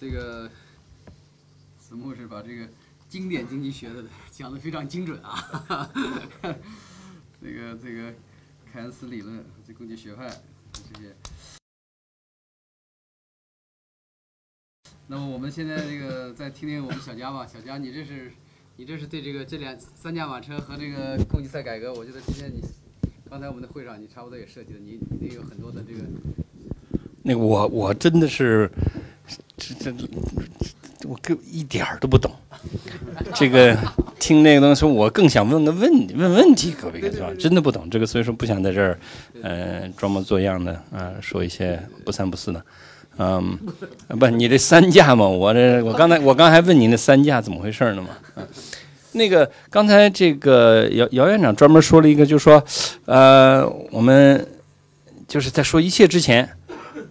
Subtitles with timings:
[0.00, 0.48] 这个
[1.78, 2.66] 子木是把这个
[3.06, 5.92] 经典经济学的 讲的非常精准啊，
[7.42, 8.10] 这个这个
[8.72, 10.26] 凯恩斯理论、这供给学派
[10.72, 11.14] 这些。
[15.06, 18.32] 那么我们现在这个再听听我们小佳吧，小佳，你这是
[18.76, 22.62] 你这是对这个这两三驾马车和这个供给侧改革，我觉得今天你
[23.28, 26.00] 刚才我们的会上你差不多也设计了，你你有很多的这个。
[27.22, 28.70] 那个我我真的是
[29.56, 29.94] 这这
[31.08, 32.30] 我更一点儿都不懂，
[33.34, 33.76] 这个
[34.18, 37.30] 听那个东西，我更想问个问问问题，各位是吧？
[37.38, 38.98] 真的不懂这个，所以说不想在这儿
[39.42, 42.62] 呃装模作样的啊说一些不三不四的。
[43.18, 43.58] 嗯，
[44.18, 48.08] 不，你这三架嘛，我这我刚才我刚才问你那三架怎么回事呢嘛？
[48.36, 48.46] 嗯
[49.12, 52.62] 那个刚才这个姚姚院长专门说了一个，就是说，
[53.06, 54.46] 呃，我们
[55.26, 56.48] 就是在说一切之前，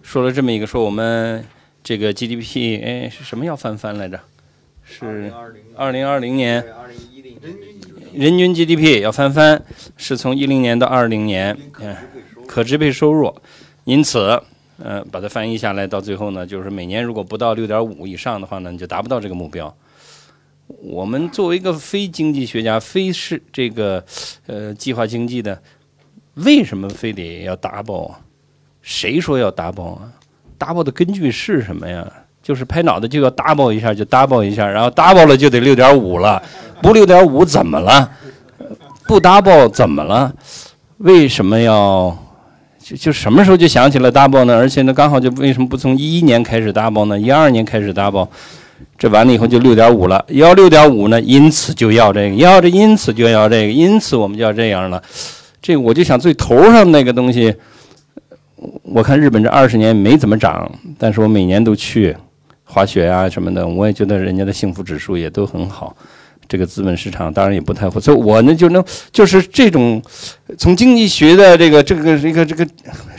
[0.02, 1.44] 说了这么一个，说我们
[1.82, 4.20] 这个 GDP，哎，是什么要翻番来着？
[4.84, 5.32] 是
[5.76, 6.64] 二零二零年，
[8.12, 9.62] 人均 GDP 要翻番，
[9.96, 11.96] 是从一零年到二零年，嗯，
[12.46, 13.34] 可支配收入，
[13.84, 14.42] 因此。
[14.82, 19.76] 呃，把它翻译下来，到最后呢，就是每年如果不到六点五以上的话呢，你就达不到这个目标。
[20.66, 24.02] 我们作为一个非经济学家，非是这个
[24.46, 25.62] 呃计划经济的，
[26.32, 28.14] 为什么非得要 double？
[28.80, 30.10] 谁说要 double 啊
[30.60, 32.06] ？double 的根据是什么呀？
[32.42, 36.42] 就是拍脑袋就要 double 一下，就 double 一下，然后 double 了就得六点五了，
[36.82, 38.10] 不六点五怎么了？
[39.06, 40.32] 不 double 怎么了？
[40.98, 42.16] 为什么要？
[42.82, 44.56] 就就什么时候就想起了 double 呢？
[44.56, 47.18] 而且呢，刚好就为什么不从一一年开始 double 呢？
[47.18, 48.26] 一二年开始 double，
[48.98, 50.24] 这完了以后就六点五了。
[50.28, 55.00] 要六点五呢，因此就要这个，要这因此就要这个，因此我们就要这样了。
[55.62, 57.54] 这我就想最头上那个东西，
[58.82, 62.14] 我看日本这二十年没怎么涨，但是我每年都去
[62.64, 65.96] 滑雪啊什么的，我也觉得人家的幸福指数也都很好。
[66.46, 70.02] 这个资本市场当然也不太好，所以我呢就能就是这种
[70.58, 72.68] 从经济学的这个这个这个这个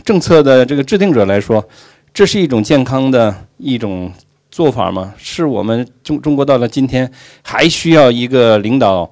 [0.03, 1.65] 政策的这个制定者来说，
[2.13, 4.11] 这是一种健康的一种
[4.51, 5.13] 做法吗？
[5.17, 7.09] 是我们中中国到了今天
[7.41, 9.09] 还需要一个领导，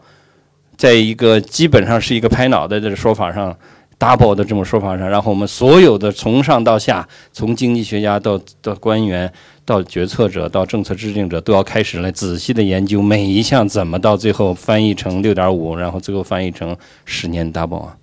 [0.76, 3.58] 在一个基本上是一个拍脑袋的说法上。
[4.00, 9.32] Double 的这种说法上，然后我们所有的从上到下，从经济学家到到官员，
[9.66, 17.98] 到决策者，到政策制定者，都要开始来仔细的研究每一项怎么到最后翻译成六点五，然后最后翻译成十年 double 啊。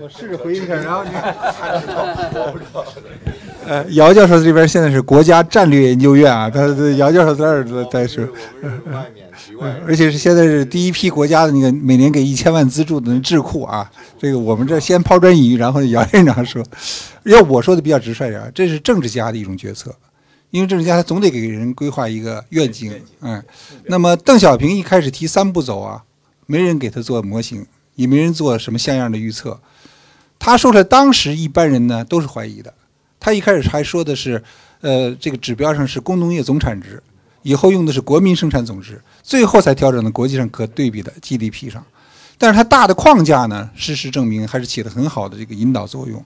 [0.00, 2.84] 我试着回应一下，然后你我不知道。
[3.66, 6.66] 呃，姚教授这边现在是国家战略研究院啊，他
[6.96, 8.24] 姚教授在这儿在说。
[8.92, 9.26] 外面。
[9.86, 16.64] 而且是现在是第一批国家的那个每年给一千万资助的智库啊，这个我们这先抛砖引玉，然后杨院长说，
[17.24, 19.94] 要我说的比较直率点，这是政治家的一种决策，
[20.50, 23.42] 因为政治家他总得给人规划一个愿景，嗯，
[23.86, 26.04] 那么邓小平一开始提三步走啊，
[26.46, 29.60] 没人给他做模型，也没人做什么像样的预测，
[30.38, 32.72] 他说出来，当时一般人呢都是怀疑的，
[33.18, 34.42] 他一开始还说的是，
[34.82, 37.02] 呃，这个指标上是工农业总产值。
[37.48, 41.82] 以后用的是国民生产总值，最后才调整到国际上可对比的 GDP 上。
[42.36, 46.22] 但是它大的框架呢，事实证明还是起了很好的这个引导作用。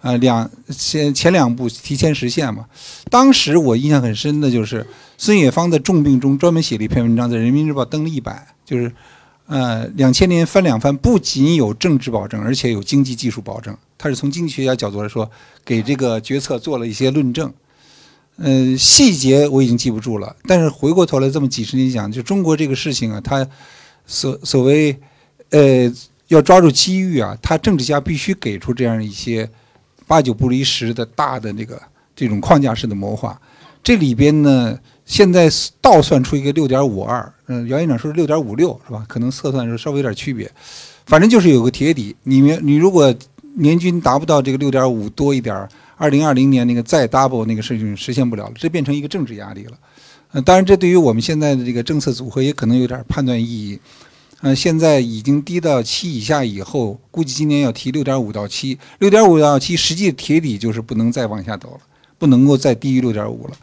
[0.00, 2.64] 啊，两前前两步提前实现嘛。
[3.10, 4.86] 当时我印象很深的就是
[5.18, 8.90] 孙冶方在重病中专门写了一篇文章，在人民日报登了一版，就是
[9.46, 13.76] 呃两千年翻两番，不仅有政治保证，而且有经济技术保证。
[13.98, 15.30] 他是从经济学家角度来说，
[15.62, 17.52] 给这个决策做了一些论证。
[18.36, 20.34] 嗯，细节我已经记不住了。
[20.42, 23.46] 但是回过头来这么几十年讲，就中国这个事情啊，它
[24.06, 24.98] 所所谓
[25.50, 25.92] 呃
[26.26, 29.48] 要抓住机遇啊，他政治家必须给出这样一些
[30.08, 31.80] 八九不离十的大的那个
[32.16, 33.40] 这种框架式的谋划。
[33.84, 35.48] 这里边呢，现在
[35.80, 39.04] 倒算出一个六点五二，嗯，姚院长说是六点五六，是吧？
[39.08, 40.50] 可能测算的时候稍微有点区别，
[41.06, 42.16] 反正就是有个铁底。
[42.24, 43.14] 你们你如果
[43.56, 45.68] 年均达不到这个六点五多一点儿。
[45.96, 49.72] 二零二零年那个再 double 那个事情实现不了了，这变成一个政治压力了。
[50.32, 53.78] 呃，当然这对于我们现在的这个政策组合也可能有点判断意义。
[54.40, 61.80] 呃，现在已经低到七以下以后，估计今年要提六点五到七，六点五到七，实际铁底就是不能再往下走了，
[62.18, 63.56] 不能够再低于六点五了。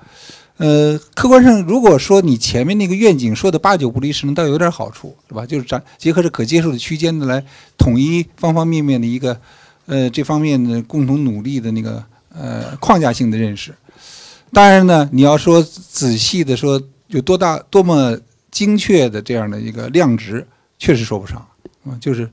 [0.57, 5.45] 呃，客观上如果说你前面那个愿景说的八九不离十，倒有点好处，是吧？
[5.45, 7.43] 就是咱结合着可接受的区间的来
[7.77, 9.37] 统一方方面面的一个
[9.85, 12.01] 呃这方面的共同努力的那个。
[12.33, 13.75] 呃，框架性的认识，
[14.53, 18.17] 当然呢，你要说仔细的说有多大、多么
[18.49, 20.47] 精确的这样的一个量值，
[20.79, 21.45] 确实说不上
[21.83, 21.97] 啊。
[21.99, 22.29] 就是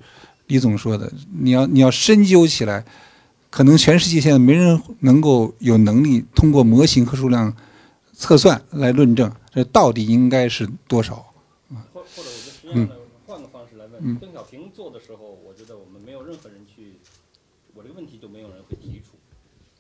[0.47, 2.85] 李总说的，你要你要深究起来，
[3.51, 7.53] 可能全世界现在没人能够有能力通过模型和数量
[8.15, 11.27] 测算来论证这到底应该是多少。
[11.93, 12.89] 或或者我就实际上
[13.27, 17.01] 换个方式来问，邓小平做的时候，我觉得我们没有任何人去，
[17.75, 19.18] 我这个问题就没有人会提出。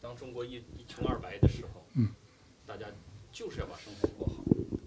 [0.08, 2.08] 当中国一一穷二白的时候，嗯，
[2.66, 2.86] 大家
[3.30, 4.42] 就是要把生活过好，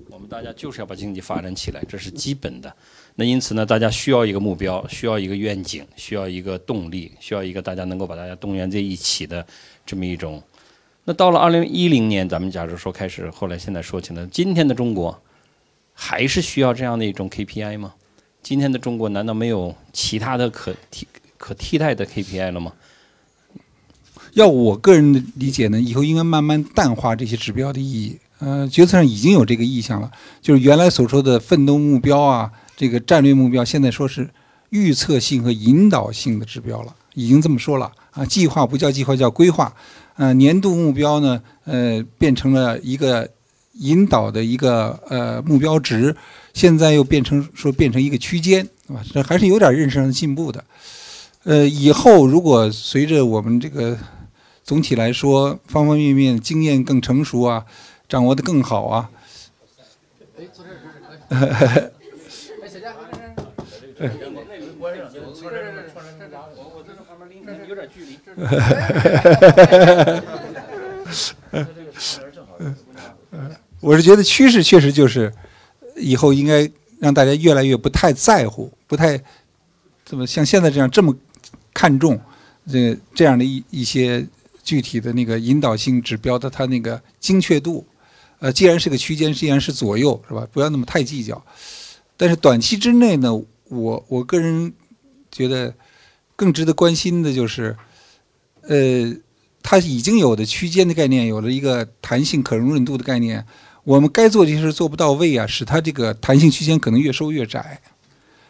[0.09, 2.75] 我们大家就是要把经济发展起来，这是基本的。
[3.13, 9.45] 那因此呢，大家需要一个目标，需要一个愿景，需要一个动力，需要一个大家能够把大家动员在一起的
[9.85, 10.41] 这么一种。
[11.03, 15.21] 那到了二零一零年，咱们假如说开始，后来现在说起来，今天的中国
[15.93, 17.93] 还是需要这样的一种 KPI 吗？
[18.41, 21.07] 今天的中国难道没有其他的可替
[21.37, 22.73] 可替代的 KPI 了吗？
[24.33, 28.17] 要我个人的理解呢，以后应该慢慢淡化这些指标的意义。
[28.39, 30.09] 呃，决策上已经有这个意向了，
[30.41, 34.27] 就是原来所说的奋斗目标啊，这个战略目标，现在说是
[34.71, 38.25] 预测性和引导性的指标了，已经这么说了啊。
[38.25, 39.71] 计划不叫计划，叫规划。
[40.15, 43.29] 呃，年度目标呢，呃，变成了一个
[43.73, 46.15] 引导的一个呃目标值，
[46.53, 49.03] 现在又变成说变成一个区间，对吧？
[49.13, 50.63] 这还是有点认识上的进步的。
[51.43, 53.97] 呃，以后如果随着我们这个
[54.63, 57.65] 总体来说方方面面经验更成熟啊。
[58.09, 59.09] 掌握的更好啊！
[60.37, 61.91] 哎，坐这儿坐这儿。
[62.59, 64.11] 哎，小佳，这这。
[64.77, 64.89] 我
[66.57, 67.31] 我我这旁边
[67.69, 68.19] 有点距离。
[73.79, 75.31] 我是觉得趋势确实就是，
[75.95, 76.69] 以后应该
[76.99, 79.17] 让大家越来越不太在乎，不太
[80.03, 81.15] 怎么像现在这样这么
[81.73, 82.19] 看重
[82.69, 84.27] 这这样的一一些
[84.63, 87.85] 具体的那个引导性指标的它那个精确度。
[88.39, 90.47] 呃，既然是个区间，既然是左右，是吧？
[90.51, 91.43] 不要那么太计较。
[92.17, 93.31] 但是短期之内呢，
[93.69, 94.73] 我我个人
[95.31, 95.73] 觉得
[96.35, 97.75] 更值得关心的就是，
[98.61, 99.13] 呃，
[99.61, 103.45] 它已经有的区间的概念，有了一个弹性可容忍度的概念。
[103.83, 107.79] 我们该做的事做不到位啊，使它这个弹性区间可能越收越窄。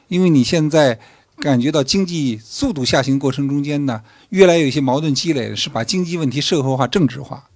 [0.07, 0.99] 因为你现在
[1.41, 7.49] 感觉到经济速度下行过程中间呢，越来有一些矛盾积累，是把经济问题社会化、政治化，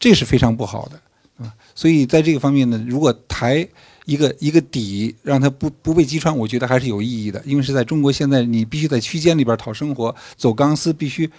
[0.00, 1.00] 这是非常不好的。
[1.44, 3.68] 啊，所以在这个方面呢，如果抬
[4.06, 7.42] 一个一个底，让它不不被击穿，我觉得还是有意义的。
[7.44, 11.30] 因为是在中国现在，你必须在区间里边讨生活，走钢丝，必须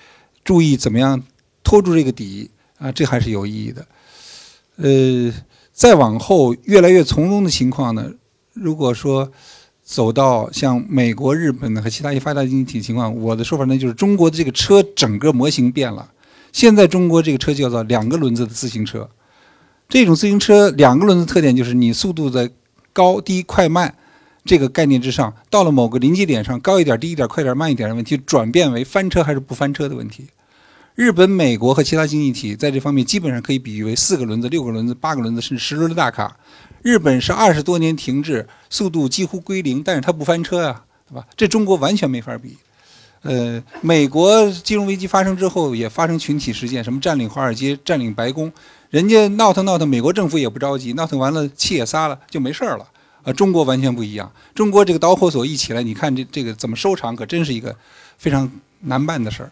[0.44, 1.20] 注意怎么样
[1.64, 3.88] 拖住这个底啊，这还是有意义的。
[4.76, 5.34] 呃，
[5.74, 8.12] 再往后越来越从容的情况呢，
[8.54, 9.32] 如果说
[9.88, 16.12] 走到像美国、日本和其他一些发达经济体情况，我的说法呢就是中国的这个车整个模型变了。
[16.52, 19.10] 现在中国这个车叫做两个轮子的自行车。
[19.88, 22.50] 这种自行车两个轮子特点就是你速度在
[22.92, 23.96] 高低快慢
[24.44, 30.26] 这个概念之上，到了某个临界点上，高一点、低一点、快一点、慢一点的问题，转变为翻车还是不翻车的问题。
[30.98, 36.36] 日本、美国和其他经济体在这方面基本上可以比喻为四个轮子、六个轮子、八个轮子甚至十轮的大卡。
[36.82, 41.24] 日本是二十多年停滞，速度几乎归零，但是它不翻车啊，对吧？
[41.38, 42.58] 这中国完全没法比。
[43.22, 48.52] 呃，美国金融危机发生之后也发生群体事件，什么占领华尔街、占领白宫。
[48.90, 52.88] 人家闹腾闹腾，美国政府也不着急，闹腾完了气也撒了，就没事儿了。
[53.22, 54.32] 啊，中国完全不一样。
[54.56, 57.76] 中国这个导火索一起来，你看这这个怎么收场，可真是一个
[58.18, 59.52] 非常难办的事儿。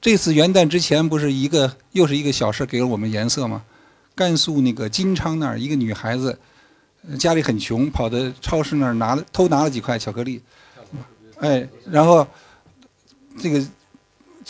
[0.00, 3.64] 这次元旦之前不是一个又是一个小事给了我们颜色吗？
[4.14, 6.38] 甘肃那个金昌那儿一个女孩子，
[7.18, 10.42] 家里很穷，跑到超市那儿拿了偷拿了几块巧克力，
[11.40, 12.26] 哎，然后
[13.40, 13.64] 这个。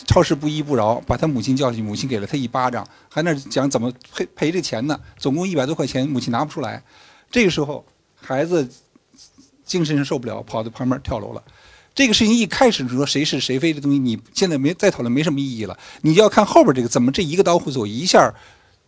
[0.07, 4.97] 超市不依不饶，把他母亲叫去，母亲给了他一巴掌，还那讲怎么赔赔这钱呢？
[5.17, 6.81] 总共一百多块钱，母亲拿不出来。
[7.33, 8.71] 这个时候，孩子
[9.65, 11.43] 精神受不了，跑到旁边跳楼了。
[11.99, 15.77] 这个事情一开始说谁是谁非的东西，你现在没再讨论没什么意义了。
[16.03, 18.33] 你就要看后边这个怎么这一个导火索一下。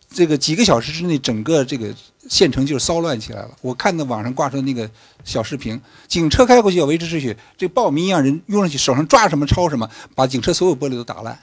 [0.09, 1.93] 这个几个小时之内，整个这个
[2.29, 3.51] 县城就是骚乱起来了。
[3.59, 4.89] 我看到网上挂出的那个
[5.25, 5.77] 小视频，
[6.07, 11.33] 警车开过去要维持秩序，这暴民一样人拥上去，手上抓什么抄什么，把警车所有玻璃都打烂，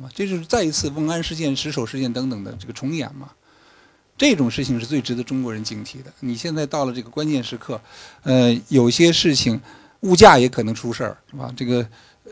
[0.00, 3.28] 啊，这就是再一次瓮安事件、石首事件等等的这个重演嘛。
[4.16, 6.10] 这种事情是最值得中国人警惕的。
[6.20, 7.78] 你现在到了这个关键时刻，
[8.22, 9.60] 呃，有些事情，
[10.00, 11.52] 物价也可能出事儿，是吧？
[11.56, 11.86] 这个，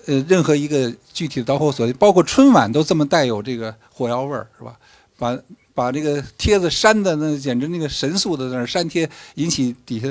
[0.07, 4.79] 呃，任何一个具体的导火索，包括春晚都这么带有这个火药味儿，是吧？
[5.17, 5.39] 把
[5.75, 10.07] 把这个帖子删的那简直那个神速的在那删帖，引起底下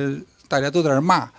[0.48, 1.30] 大家都在那骂，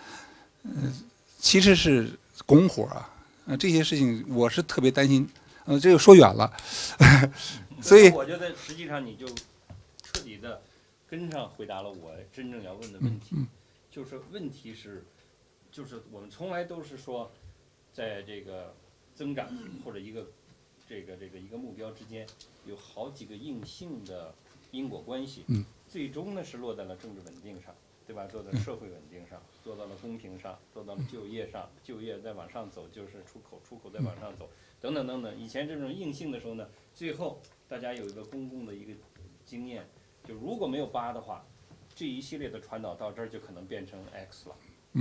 [0.64, 0.92] 嗯，
[1.38, 2.10] 其实是
[2.46, 3.10] 拱火啊，
[3.46, 5.28] 啊这些事情我是特别担心，
[5.66, 6.50] 呃这个说远了，
[7.80, 9.26] 所以我觉得实际上你就
[10.02, 10.62] 彻底的
[11.08, 13.36] 跟上回答了我真正要问的问题，
[13.90, 15.04] 就是问题是，
[15.78, 17.30] 就是我们从来都是说，
[17.92, 18.74] 在这个
[19.14, 19.48] 增长
[19.84, 20.26] 或者一个
[20.88, 22.26] 这个这个一个目标之间
[22.66, 24.34] 有好几个硬性的
[24.72, 27.72] 因果关系，嗯，最终呢是落在了政治稳定上，
[28.08, 28.26] 对吧？
[28.26, 35.38] 做到社会稳定上，做到了公平上，做到了就业上，就业再往上走就是出口，出口再往上走，等等等等。
[35.38, 38.92] 以前这种硬性的时候呢，最后大家有一个公共的一个
[39.44, 39.88] 经验，
[40.24, 41.46] 就如果没有八的话，
[41.94, 44.56] 这一系列的传导到这儿就可能变成 X 了。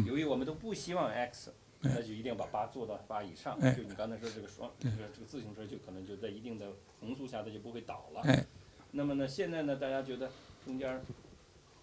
[0.05, 1.53] 由于我们都不希望 X。
[1.79, 3.55] 那就一定要把八做到八以上。
[3.61, 8.45] 就你刚才说这个双，这个这个自行车就可能就在一定的红速下，它就不会倒了。
[8.93, 10.31] 那么呢，现在呢，大家觉得
[10.65, 10.99] 中间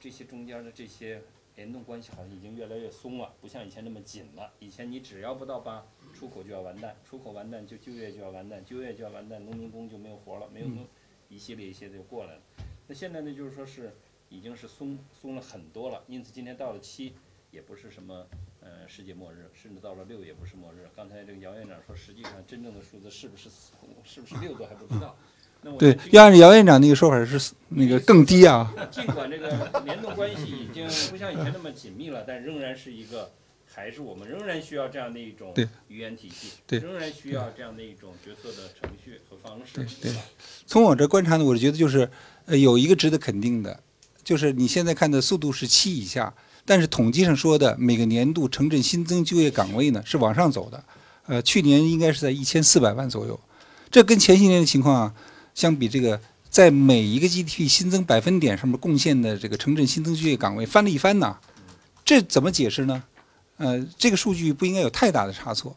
[0.00, 1.22] 这些中间的这些
[1.54, 4.52] 联动关系好像已经越来越松了，不像以前那么紧了。
[4.58, 10.84] 以前你只要不到八，出口就要完蛋，出口完蛋就就业就要完蛋，就业就要完蛋，农民工就没有活了，没有农，
[11.28, 12.42] 一系列一系列就过来了。
[12.88, 13.94] 那现在呢，就是说是
[14.28, 16.02] 已经是松松了很多了。
[16.08, 17.14] 因此今天到了七，
[17.54, 18.26] 也不是什么。
[18.66, 20.88] 呃，世界末日，甚至到了六也不是末日。
[20.96, 25.14] 刚才这个姚院长说，实际上真正的数字是不是四，是不是六都还不知道。
[25.78, 28.72] 对，要按照姚院长那个说法是那个更低啊。
[28.90, 33.30] 尽管这个联动关系已经不像以前那么紧密了，但仍然是一个，
[33.66, 35.52] 还是我们仍然需要这样的一种
[35.88, 39.74] 语言体系，仍然需要这样的一种决策的程序和方式。
[39.74, 40.12] 对对。
[40.64, 42.08] 从我这观察呢，我觉得就是
[42.46, 43.78] 呃有一个值得肯定的，
[44.22, 46.34] 就是你现在看的速度是七以下。
[46.64, 50.84] 但是统计上说的每个年度城镇新增就业岗位呢是往上走的，
[51.26, 53.38] 呃，去年应该是在一千四百万左右，
[53.90, 55.14] 这跟前些年的情况啊
[55.54, 61.36] 相比，这个在每一个 GDP 新增百分点上面贡献的这个城镇新增就业岗位翻了一番呐，
[62.04, 63.02] 这怎么解释呢？
[63.56, 65.76] 呃，这个数据不应该有太大的差错，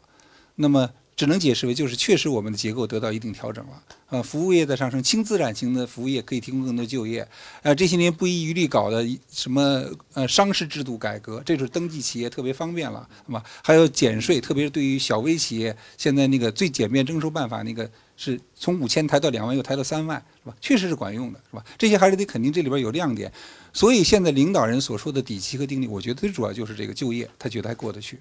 [0.56, 0.90] 那么。
[1.18, 7.26] 只能解释为就是确实我们的结构得到一定调整了，呃，服务业的上升，轻资产型的服务业可以提供更多就业，
[7.62, 9.84] 呃，这些年不遗余力搞的什么
[10.14, 13.42] 呃商事制度改革，这就是登记企业特别方便了，是吧？
[13.64, 20.56] 还有减税，特别是对于小微企业，现在那个最简便征收办法那个是从五千抬到两万，又抬到三万，是吧？
[20.60, 21.64] 确实是管用的，是吧？
[21.76, 23.32] 这些还是得肯定这里边有亮点，
[23.72, 28.20] 所以现在领导人所说的底气和定力，我觉得最主要就是这个就业，他觉得还过得去，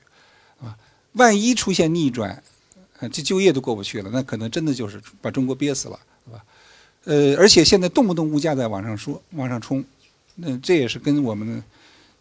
[0.59, 0.75] 啊，
[1.11, 2.41] 万一出现逆转。
[3.11, 6.43] 这就业都过不去了，那可能真的就是把中国憋死了，是吧？
[7.05, 9.83] 呃，而且现在动不动物价在往上说、往上冲，
[10.35, 11.63] 那这也是跟我们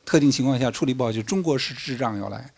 [0.04, 2.50] 特定情况下处理不好，就中国式滞胀要来。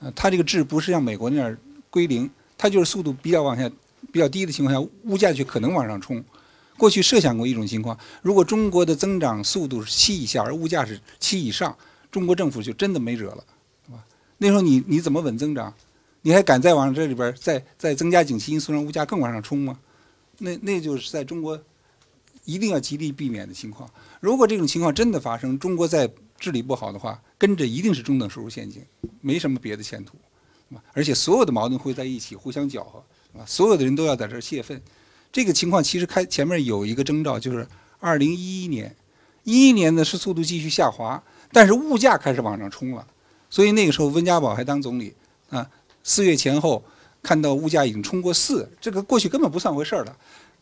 [0.00, 1.56] 呃，它这个滞不是像美国那样
[1.90, 2.28] 归零，
[2.58, 3.70] 它就是速度比较往下、
[4.12, 6.22] 比较低的情况下，物价就可能往上冲。
[6.76, 11.74] 过去设想过一种情况，如果中国的增长速度是七以下，而物价是七以上，
[12.10, 13.44] 中国政府就真的没辙了，
[13.86, 14.04] 是吧？
[14.38, 15.72] 那时候你你怎么稳增长？
[16.22, 19.78] 你还敢再往这里边再再增加景气因素，让物价更往上冲吗？
[20.38, 21.58] 那那就是在中国
[22.44, 23.88] 一定要极力避免的情况。
[24.20, 28.82] 如果这种情况真的发生，中国在治理不好的话，跟着一定是中等收入陷阱，
[29.20, 30.16] 没什么别的前途，
[30.92, 33.02] 而且所有的矛盾会在一起互相搅和，
[33.46, 34.80] 所有的人都要在这泄愤。
[35.32, 37.66] 这个情况其实开前面有一个征兆，就是
[37.98, 38.94] 二零一一年，
[39.44, 43.06] 一一年呢是速度继续下滑，但是物价开始往上冲了，
[43.48, 45.14] 所以那个时候温家宝还当总理
[45.48, 45.70] 啊。
[46.08, 46.80] 四月前后，
[47.20, 50.16] 看到物价已经冲过四，这个过去根本不算回事儿了。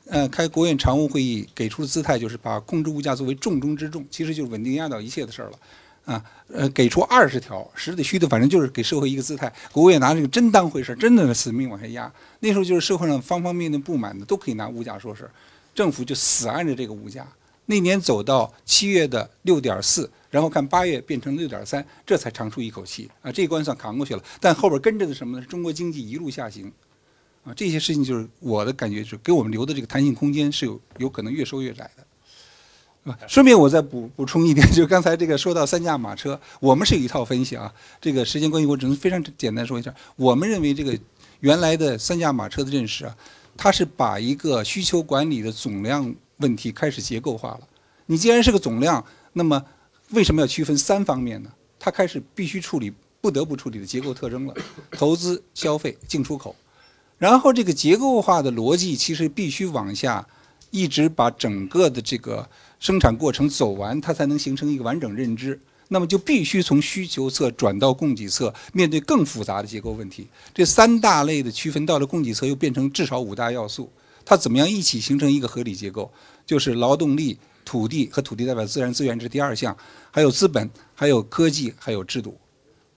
[0.07, 5.59] 呃，开国务院常务会议给出的姿态就是把控制物价作为重中之重，其实就是稳定压倒一切的事儿了。
[6.07, 9.53] 啊，呃，给出二十条，实的虚的，反正就是给社会一个姿态。
[9.71, 12.11] 国务院拿这个真当回事儿，真的死命往下压。
[12.41, 15.31] 那时候就是社会上方方面面不满的都可以拿物价说事儿，
[15.75, 17.27] 政府就死按着这个物价。
[17.67, 20.11] 那年走到七月的六点四。
[20.31, 23.31] 然后看八月变成六点三，这才长出一口气啊！
[23.31, 25.47] 这一关算扛过去了，但后边跟着的什么呢？
[25.47, 26.73] 中国经济一路下行，
[27.45, 33.17] 啊，这些事情就是我的感觉就是给我们留的这个弹性空间是有有可能越收越窄的，啊。
[33.29, 37.73] 顺便我再补补充一点， 就刚才这个说到三驾马车，我们是有一套分析啊。
[38.01, 39.95] 这个时间关系，我只能非常简单说一下。
[40.17, 40.99] 我们认为这个
[41.39, 43.17] 原来的三驾马车的认识啊，
[43.57, 47.61] 它是把一个需求管理的总量问题开始结构化了。
[48.07, 49.65] 你既然是个总量，那么
[50.11, 51.51] 为什么要区分三方面呢？
[51.79, 54.55] 它开始必须处理、不得不处理的结构特征了：
[54.93, 56.55] 投资、消费、进出口。
[57.19, 60.27] 然后这个结构化的逻辑其实必须往下，
[60.71, 62.49] 一直把整个的这个
[62.81, 65.59] 生产过程走完，它才能形成一个完整认知。
[65.89, 70.27] 那么就必须从需求侧转到供给侧，面对更复杂的结构问题。
[70.55, 73.91] 这三大类的区分到了供给侧又变成至少五大要素，
[74.25, 76.13] 它怎么样一起形成一个合理结构？
[76.47, 77.39] 就是劳动力。
[77.67, 79.75] 土地和土地代表自然资源，这是第二项，
[80.11, 82.39] 还有资本，还有科技，还有制度，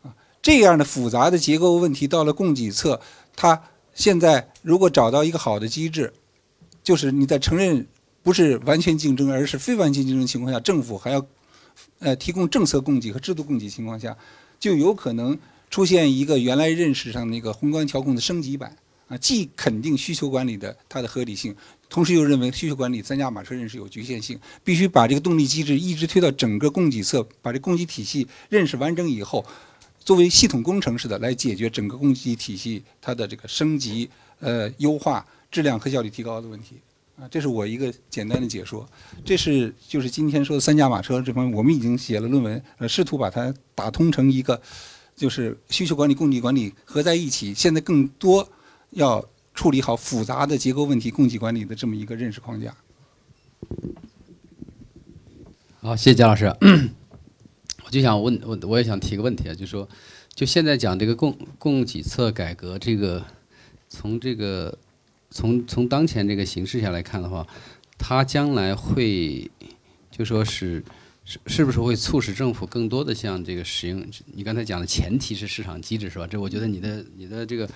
[0.03, 2.99] 啊，这样的复杂的结构问题到了供给侧，
[3.33, 6.11] 它现在如果找到一个好的机制，
[6.83, 7.87] 就是你在承认
[8.21, 11.25] 不是完全竞争，而是非完全竞争情况下，政府还要
[11.99, 14.17] 呃提供政策供给和制度供给情况下，
[14.59, 18.75] 就有可能出现一个原来认识上那个宏观调控的升级版，
[19.07, 21.55] 啊，既肯定需求管理的它的合理性，
[21.89, 29.45] 同时又认为需求管理三驾马车认识有局限性，必须把这个动力机制一直推到整个供给侧，把这供给体系认识完整以后，
[29.99, 34.09] 作为系统工程似的来解决整个供给体系它的这个升级、
[34.39, 36.75] 呃优化、质量和效率提高的问题。
[37.17, 38.87] 啊，这是我一个简单的解说。
[39.23, 44.61] 这是就是今天说的三驾马车这方面，我们已经写了论文，呃，试图把它打通成一个，
[45.15, 47.53] 就是需求管理、供给管理合在一起。
[47.53, 48.47] 现在更多。
[48.97, 49.23] 要
[49.53, 52.75] 处理好复杂的结构问题、供给管理的这么一个认识框架。
[55.79, 56.45] 好，谢谢姜老师。
[57.85, 59.87] 我就想问，我我也想提个问题啊，就是说，
[60.33, 63.23] 就现在讲这个供供给侧改革，这个
[63.87, 64.75] 从这个
[65.29, 67.45] 从从当前这个形势下来看的话，
[67.99, 69.49] 它将来会
[70.09, 70.83] 就说是
[71.23, 74.03] 是是不是会促使政府更多的像这个使用？
[74.33, 76.25] 你刚才讲的前提是市场机制是吧？
[76.25, 77.69] 这我觉得你的你的这个。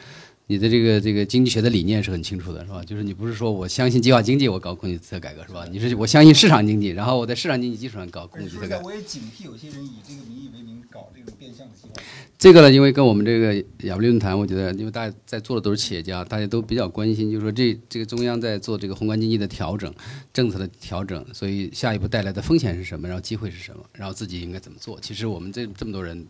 [0.52, 2.84] 你的这个这个经济学的理念是很清楚的，是吧？
[2.84, 5.66] 就是你不是说我相信计划经济，我搞供给侧改革，是吧？
[5.72, 8.82] 你是我相信市场经济，然后我在市场经济基础上搞供给侧改革。
[8.84, 12.04] 我也警惕有些人以这个名义为名搞这种变相的计划。
[12.38, 13.56] 这个呢，因为跟我们这个
[13.88, 19.94] 亚布力论坛，我觉得因为大家在座的都是企业家，大家都比较关心，就是说这这个中央在做这个宏观经济的调整、
[20.34, 23.08] 政策的调整，所以下一步带来的风险是什么？
[23.08, 23.82] 然后机会是什么？
[23.94, 25.00] 然后自己应该怎么做？
[25.00, 26.28] 其实我们这这么多人，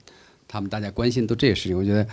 [0.51, 2.05] 他们大家关心都这些事情，我觉得。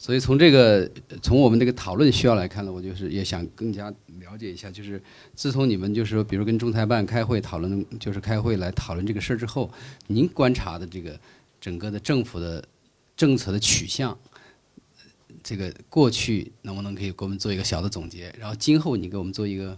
[0.00, 0.88] 所以从这个
[1.20, 5.02] 从我们这个讨论需要来看呢，我就是也想更加了解一下，就是
[5.34, 9.68] 自从你们就是说，比如跟仲裁办开会讨论，就是开会来讨论这个事儿之后，
[10.06, 11.18] 您观察的这个
[11.60, 12.64] 整个的政府的
[13.16, 14.16] 政策的取向，
[15.42, 18.32] 这个过去能不能可以给我们做一个小的总结？
[18.38, 19.76] 然后今后你给我们做一个。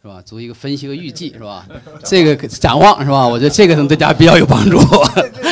[0.00, 0.22] 是吧？
[0.22, 1.66] 做一个分析和预计，是吧？
[2.04, 3.26] 这个展望是吧？
[3.26, 4.78] 我觉得这个能对大家比较有帮助。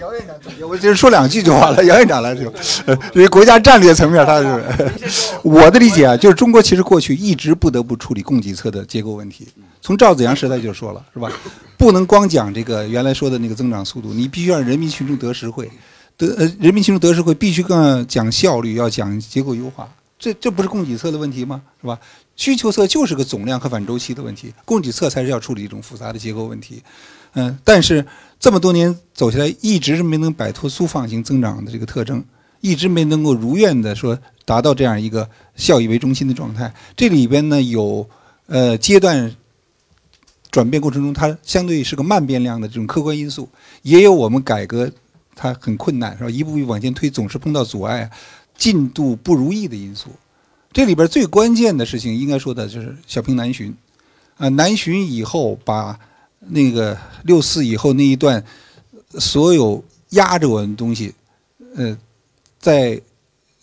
[0.00, 0.36] 姚院长，
[0.68, 1.84] 我就是说两句就完了。
[1.84, 2.52] 姚院长来就，
[3.14, 4.62] 因为国家战略层面，他是
[5.42, 9.48] 我的理解啊，就是中国其实过去一直不得不处理供给侧的结构问题。
[9.80, 11.30] 从赵子阳时代就说了，是吧？
[11.76, 15.70] 不能光讲这个原来说的那个增长速度，你必须让人民群众得实惠，
[16.16, 19.88] 得呃人民群众得实惠，必须更讲效率，要讲结构优化。
[20.18, 21.62] 这这不是供给侧的问题吗？
[21.80, 21.98] 是吧？
[22.34, 26.82] 需求侧就是个总量和反周期的问题，供给侧才是要处理一种复杂的结构问题。
[27.34, 28.04] 嗯，但是
[28.38, 32.24] 这么多年走下来，一直是没能摆脱粗放型增长的这个特征，
[32.60, 36.72] 一直没能够如愿的说达到这样一个效益为中心的状态。
[36.96, 38.08] 这里边呢有
[38.46, 39.34] 呃阶段
[40.50, 43.48] 转变过程中，它相对是个慢变量的这种客观因素，
[43.82, 44.90] 也有我们改革
[45.34, 46.30] 它很困难是吧？
[46.30, 48.10] 一步一步往前推，总是碰到阻碍。
[48.56, 50.10] 进度不如意的因素，
[50.72, 53.72] 这里边最关键的事情应该说的就是小平南巡，
[54.36, 55.96] 啊，南巡以后把
[56.48, 58.42] 那个六四以后那一段
[59.18, 61.14] 所有压着我的东西，
[61.76, 61.96] 呃，
[62.58, 63.00] 在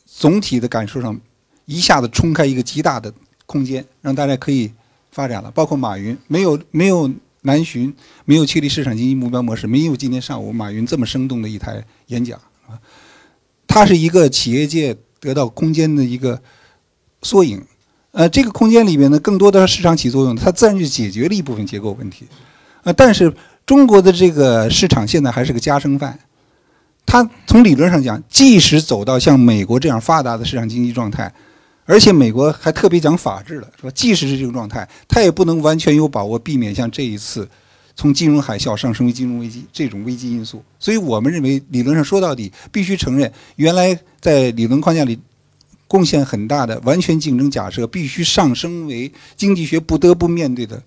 [0.05, 1.19] 总体的感受上
[1.65, 3.13] 一下子冲开一个极大的
[3.45, 4.71] 空间，让大家可以
[5.11, 5.51] 发展了。
[5.51, 7.93] 包括马云，没有没有南巡，
[8.25, 12.79] 没有确立市场经济目标模式，没有今天上午马云这么生动的一台演讲啊。
[13.67, 16.41] 它是一个企业界得到空间的一个
[17.23, 17.61] 缩影，
[18.11, 22.25] 呃，这个空间里面呢，更多的市场起作用，它自然就解决了一部分结构问题，
[22.85, 23.33] 呃，但是
[23.65, 26.17] 中国的这个市场现在还是个加生饭，
[27.05, 31.33] 它从理论上讲，即使走到像美国这样发达的市场经济状态，
[31.85, 33.91] 而且美国还特别讲法治了，是吧？
[33.95, 37.49] 即使是这种状态，它也不能完全有把握避免像这一次。
[37.97, 45.17] 从金融海啸上升为金融危机这种危机因素，所以我们认为理论上说到底必须承认，原来在理论框架里
[45.87, 50.83] 贡献很大的完全竞争假设必须上升为经济学不得不面对的。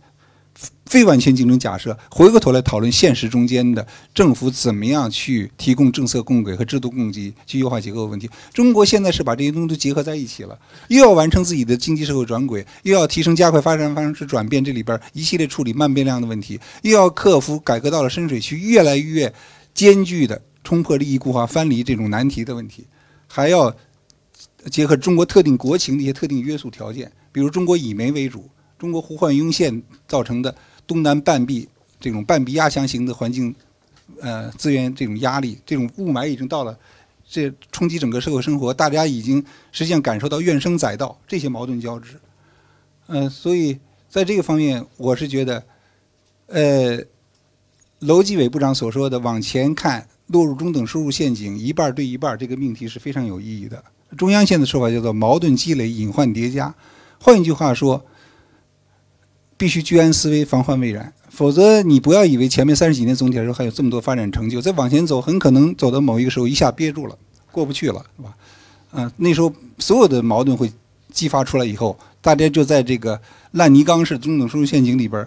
[0.88, 8.28] 非完全竞争假设，回过头来讨论现实中间的政府怎么样去提供政策供给和制度供给，去优化结构问题。
[8.54, 19.30] 中国现在是把这些东西都结合在一起了，又要完成自己的经济社会转轨，又要提升加快发展方式转变，这里边一系列处理慢变量的问题，又要克服改革到了深水区越来越
[19.74, 22.86] 艰巨的冲破利益固化藩篱这种难题的问题，
[23.26, 23.76] 还要
[24.70, 28.48] 结合中国特定国情的一些特定约束条件，比如中国以煤为主，
[28.78, 30.54] 中国胡汉庸线造成的。
[30.88, 31.68] 东南半壁
[32.00, 33.54] 这种半壁压强型的环境，
[34.22, 36.76] 呃，资源这种压力，这种雾霾已经到了，
[37.28, 42.18] 这冲击整个社会生活，大家已经实际上感受到怨声载道，这些矛盾交织，
[43.08, 45.62] 嗯，所以在这个方面，我是觉得，
[46.46, 46.98] 呃，
[47.98, 53.84] 楼继伟部长所说的往前看落入中等收入陷阱一半对一半这个命题是非常有意义的。
[54.16, 56.74] 中央现在说法叫做矛盾积累，隐患叠加，
[57.20, 58.02] 换一句话说。
[59.58, 61.12] 必须居安思危，防患未然。
[61.28, 67.18] 否则，你不要以为前面三十几年总体来说还有这么多发展成就，再往前走，很可能走到某一个时候一下憋住了，
[67.52, 68.34] 过不去了，是吧？
[68.92, 70.72] 嗯，那时候所有的矛盾会
[71.12, 73.20] 激发出来以后，大家就在这个
[73.52, 75.26] 烂泥缸式中等收入陷阱里边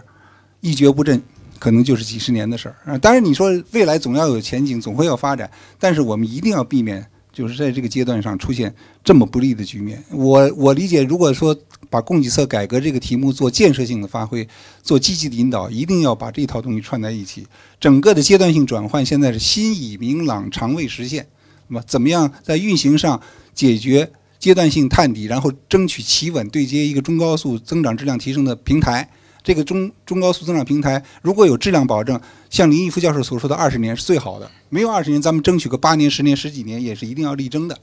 [0.62, 1.22] 一蹶不振，
[1.60, 2.98] 可能就是几十年的事儿啊。
[2.98, 7.06] 当然，你说未来总要有前景，总会要发展，但是我们一定要避免。
[7.34, 11.58] 就是在这个阶段上出现这么不利的局面，我我理解，如果说
[11.90, 14.48] 把供给侧改革这个题目做建设性的发挥，
[14.84, 17.48] 做积极的引导，一定要把这套东西串在一起。
[17.80, 21.28] 整个的阶段性转换现在是心已明朗，常未实现。
[21.68, 23.22] 那么怎么样在运行上
[23.54, 29.10] 解决阶段性探底，然后争取企稳对接一个中高速增长质量提升的平台？
[29.44, 34.50] 这个中中高速增长平台如果有质量保证，像林毅夫教授所说的二十年是最好的。
[34.70, 37.78] 没有二十年，咱们争取个八年、十年、十几年也是一定要力争的。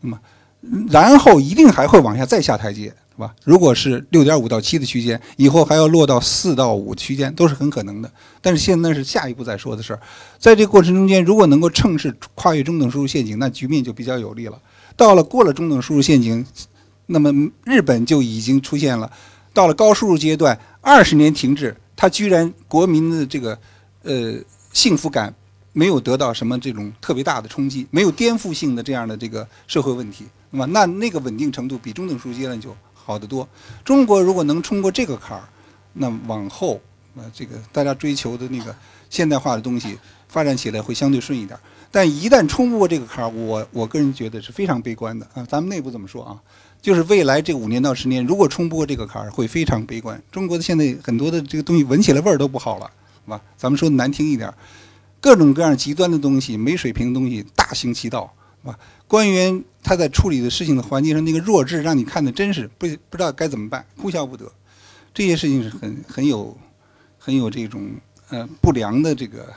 [0.00, 0.18] 那么，
[0.88, 3.34] 然后一定还会往下再下台阶，是吧？
[3.44, 8.10] 如果是六点五到七的区间，以后还要落到四到五区间，都是很可能的。
[8.40, 10.00] 但是现在是下一步再说的事儿。
[10.38, 14.58] 在这个过程中间，如果能够趁势跨越中等收入陷阱，那局面就比较有利了。
[14.96, 16.46] 到了过了中等收入陷阱，
[17.06, 17.32] 那么
[17.64, 19.10] 日本就已经出现了，
[19.52, 20.58] 到了高收入阶段。
[20.80, 23.58] 二十年停滞，他居然国民的这个
[24.02, 24.34] 呃
[24.72, 25.34] 幸福感
[25.72, 33.46] 没有得到什么这种特别大的冲击，没有颠覆性的这样的这个社会问题，那么那那个稳定程度比中等收入阶段就好得多。
[33.84, 35.48] 中国如果能冲过这个坎儿，
[35.92, 36.80] 那往后
[37.14, 38.74] 啊这个大家追求的那个
[39.10, 41.58] 现代化的东西发展起来会相对顺一点。
[41.92, 45.44] 但一旦冲不过这个坎儿，我我个人觉得是非常悲观的啊。
[45.44, 46.40] 咱们内部怎么说啊？
[46.82, 50.20] 就是未来这五年到十年，如果冲不过这个坎儿，会非常悲观。
[50.32, 52.90] 中国的现在很多的这个东西闻起来味儿都不好了，
[53.24, 53.40] 是吧？
[53.56, 54.50] 咱们说的难听一点，
[55.20, 58.78] 各种各样极端的东西、没水平的东西大行其道，是吧？
[59.06, 64.50] 官员他在处理的事情的环节上那个弱智，让你看的真是不不知道该怎么办，哭笑不得。
[65.12, 66.56] 这些事情是很很有
[67.18, 67.90] 很有这种
[68.30, 69.52] 呃不良的这个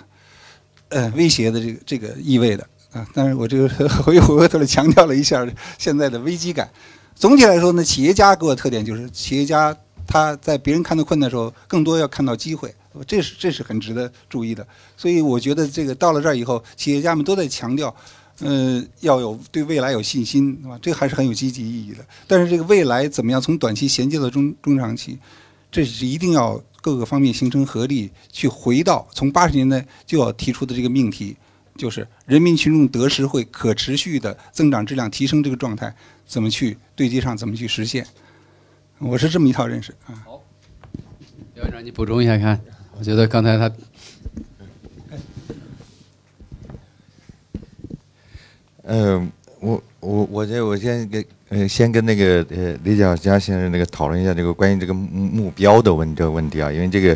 [0.90, 3.08] 呃威胁的这个这个意味的啊。
[3.14, 6.70] 但是我这个回回过头来强调了一下现在的危机感。
[7.16, 12.74] 总体来说呢，企业家给我特点就是，企业家他在别人看到困难的时候，更多要看到机会，
[13.08, 14.66] 这是这是很值得注意的。
[14.98, 17.96] 所以我觉得这个到了这儿以后，企业家们都在强调，
[18.40, 20.78] 呃，要有对未来有信心，是吧？
[20.82, 22.06] 这还是很有积极意义的。
[22.28, 25.18] 但是这个未来怎么样从短期衔接到中中长期，
[25.72, 31.38] 这是一定要各个方面形成合力，去回到从八十年代就要提出的这个命题，
[31.76, 35.94] 就是人民群众得实惠、可持续的增长质量提升这个状态。
[36.26, 37.36] 怎么去对接上？
[37.36, 38.06] 怎么去实现？
[38.98, 40.16] 我是这么一套认识啊。
[40.26, 40.42] 好，
[41.56, 42.60] 廖院长，你补充一下看。
[42.98, 43.72] 我觉得刚才他，
[48.84, 57.16] 嗯，我我我这我先跟呃先跟那个呃李小佳先生那个讨论一下这个关于这个目目标的问这个问题啊，因为这个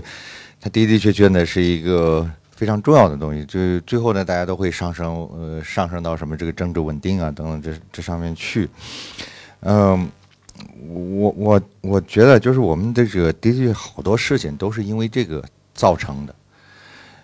[0.59, 2.29] 他的的确确呢是一个。
[2.57, 8.67] 非常重要的东西，就最后呢，大家都会上升，呃，上升到什么这个政治稳定啊等等这这上面去。
[9.59, 10.09] 嗯，
[10.89, 15.43] 我我我觉得就是我们这个的确好多事情都是因为这个
[15.75, 16.35] 造成的。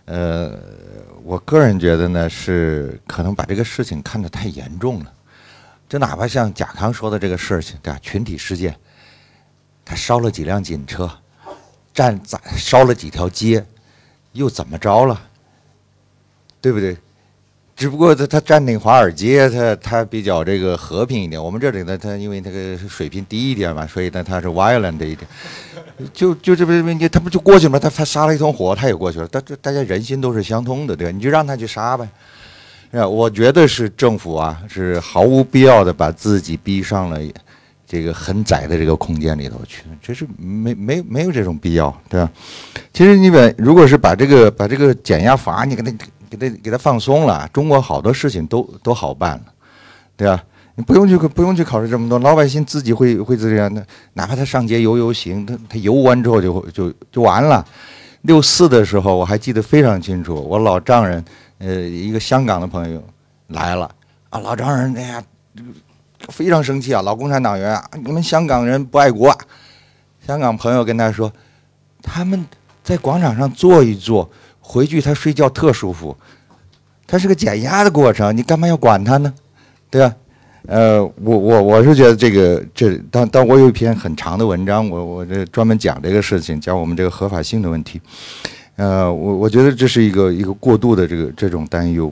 [0.06, 0.60] 呃，
[1.24, 5.12] 我个人觉得呢是可能把这个事情看得太严重了。
[5.90, 8.00] 就哪怕像贾康说的这个事情，对吧？
[8.04, 8.78] 群体事件，
[9.84, 11.10] 他烧了几辆警车，
[11.92, 13.66] 占咋烧了几条街。
[14.34, 15.20] 又怎么着了？
[16.62, 16.96] 对不对？
[17.76, 21.44] 只不过他他占领华尔街，他他比较这个和平一点。
[21.44, 25.28] 我们这里呢，他因为那个水平低一点嘛，所以呢他是 violent 一点。
[26.14, 27.80] 就就这不你他不就过去吗？
[27.80, 29.28] 他他杀了一通火，他也过去了。
[29.28, 31.12] 大大家人心都是相通的，对吧？
[31.12, 32.08] 你就让他去杀呗。
[32.92, 37.20] 啊，我觉得是政府啊，是毫无必要的把自己逼上了。
[37.94, 42.32] 这个很窄的这个空间里头去，这是没没没有这种必要，对吧？
[42.92, 45.92] 其实你把如果是把这个把这个减压阀你给它
[46.28, 49.46] 给它给它放松了，中国好多事情都都好办了，
[50.18, 50.44] 对吧？
[50.74, 57.64] 你不用去不用去考虑这么多，老百姓自己会会自然的，哪怕他上街游游行，他他游完之后就就就完了。
[58.24, 61.24] 六四的时候我还记得非常清楚，我老丈人
[61.60, 63.04] 呃一个香港的朋友
[63.50, 63.88] 来了
[64.32, 65.24] 啊，老丈人哎呀。
[66.30, 67.02] 非常生气啊！
[67.02, 69.38] 老共产党员啊，你们香港人不爱国啊！
[70.26, 71.32] 香港朋友跟他说，
[72.02, 72.46] 他们
[72.84, 76.16] 在广场上坐一坐，回去他睡觉特舒服，
[77.06, 79.34] 他是个减压的过程，你干嘛要管他呢？
[79.90, 80.16] 对吧？
[80.66, 88.00] 呃，我我我是觉得这个这，但但我有一篇很长的文章，我我这专门讲这个事情，讲我们这个合法性的问题。
[88.78, 92.12] 呃，我我觉得这是一个一个过度的这个这种担忧。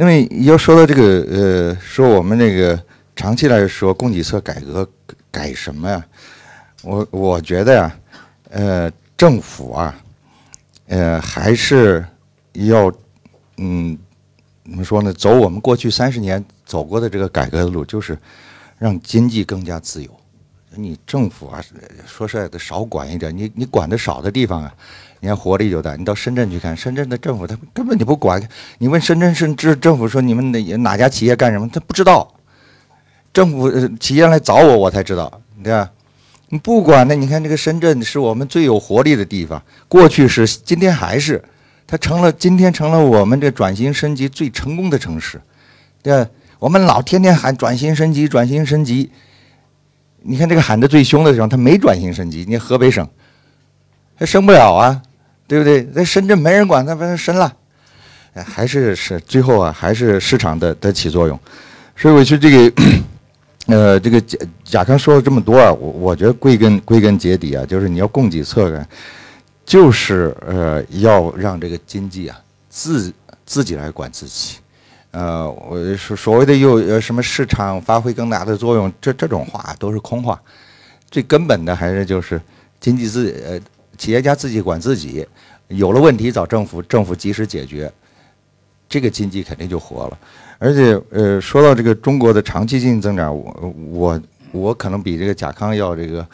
[0.00, 2.82] 因为要说到这个，呃，说我们那个
[3.14, 4.88] 长期来说供给侧改革
[5.30, 6.02] 改什么呀？
[6.80, 7.94] 我我觉得呀，
[8.48, 9.94] 呃，政府啊，
[10.86, 12.02] 呃，还是
[12.54, 12.90] 要，
[13.58, 13.98] 嗯，
[14.64, 15.12] 怎么说呢？
[15.12, 18.16] 走我们过去三十年走过的这个改革的路，就是
[18.78, 20.10] 让经济更加自由。
[20.76, 21.62] 你政府啊，
[22.06, 23.36] 说实在的，少管一点。
[23.36, 24.74] 你你管的少的地方啊，
[25.20, 25.94] 你看活力就大。
[25.96, 28.42] 你到深圳去看，深圳的政府他根本就不管。
[28.78, 32.32] 你问深圳市政政府说你们哪哪家企业干什么，他不知道。
[33.32, 35.88] 政府企业来找我，我才知道，对吧？
[36.48, 41.40] 你不管那，你看这个深圳是我们最有活力的地方，过去是，今天还是，
[41.86, 45.40] 它成了今天成了我们这转型升级最成功的城市，
[46.02, 46.28] 对吧？
[46.58, 49.10] 我们老天天喊转型升级，转型升级。
[50.22, 52.44] 你看这个喊得最凶的时候，他没转型升级。
[52.46, 53.08] 你看河北省，
[54.18, 55.00] 他升不了啊，
[55.50, 55.84] 对不对？
[55.86, 57.52] 在深圳没人管，他反正升了，
[58.34, 61.36] 还是是最后啊，还是市场的的起作用。
[61.96, 62.82] 所以我说这个，
[63.66, 68.86] 呃，这个贾贾康说了这么多啊，我我觉得归根归根结底啊，就是你要供给侧呢，
[69.64, 73.12] 就是呃要让这个经济啊自
[73.44, 74.58] 自己来管自己。
[75.10, 80.40] 呃，我所所谓的又呃什么市场发挥更大的作用，这这种话都是空话。
[81.10, 82.40] 最根本的还是就是
[82.78, 83.60] 经济自呃
[84.00, 85.26] 企业家自己管自己，
[85.68, 87.92] 有了问题找政府，政府及时解决，
[88.88, 90.18] 这个经济肯定就活了。
[90.58, 96.26] 而且呃说到这个中国的长期经济增长，我我我可能比这个贾康要这个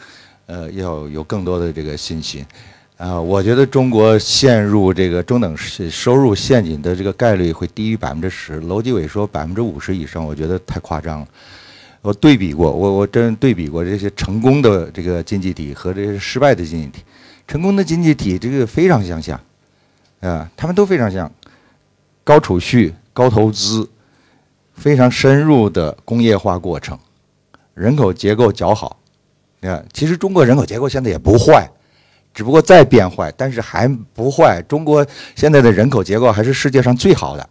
[0.45, 2.45] 呃要有更多的这个信心。
[2.95, 8.61] 啊，我觉得中国陷入这个中等收入陷阱的这个概率会低于百分之十。
[8.61, 11.27] 楼继伟说百分之五十以上，我觉得太夸张了。
[12.01, 17.03] 我对比过，我我真对比过这些成功的这个经济体和这些失败的经济体。
[17.47, 19.39] 成功的经济体这个非常相像，
[20.19, 21.31] 啊，他们都非常像，
[22.23, 23.89] 高储蓄、高投资，
[24.73, 26.99] 非常深入的工业化过程，
[27.73, 28.99] 人口结构较好。
[29.61, 31.67] 你看，其实中国人口结构现在也不坏。
[32.33, 34.61] 只不过在变坏，但是还不坏。
[34.67, 35.03] 中国
[35.35, 37.49] 现在的人口结构还是世界上最好的。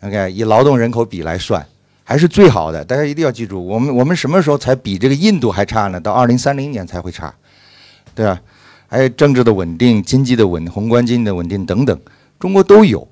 [0.00, 1.62] OK，以劳动人口比来算，
[2.02, 2.82] 还是最好的。
[2.82, 6.00] 大家一定要记住，我们我们什么时候才比这个印度还差呢？
[6.00, 7.34] 到二零三零年才会差，
[8.14, 8.40] 对吧？
[8.90, 11.96] 还有政治的稳定、经济的稳、宏观经济的稳定等等，
[12.40, 13.06] 中国都有。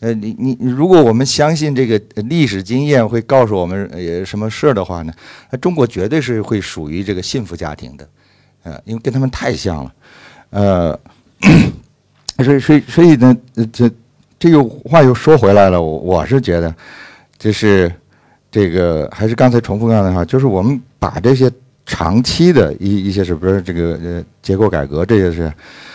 [0.00, 5.12] 呃，你你如果我们相信这个历史经验会告诉我们呃什么事儿的话呢？
[5.50, 8.06] 那中国绝对是会属于这个幸福家庭的。
[8.62, 9.94] 呃，因为跟他们太像了，
[10.50, 11.00] 呃，
[12.44, 13.34] 所以所以所以呢，
[13.72, 13.90] 这
[14.38, 16.74] 这个话又说回来了，我我是觉得，
[17.38, 17.90] 就是
[18.50, 21.50] 这个还是刚才重复刚才话，就是我们把这些
[21.86, 25.50] 长期的一一些是不是这个呃结构改革这些是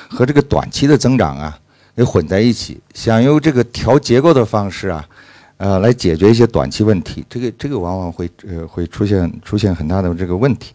[0.10, 1.60] 和这个短期的增长啊
[1.96, 5.06] 给混在一起，想用这个调结构的方式啊，
[5.58, 10.74] 呃来解决一些短期问题，这个这个往往会呃会出现出现很大的这个问题。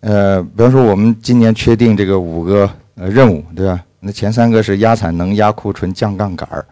[0.00, 3.82] 呃，比方说我们今年确定这个五个呃任务，对吧？
[3.98, 6.64] 那前三个是压产能、压库存、降杠杆儿，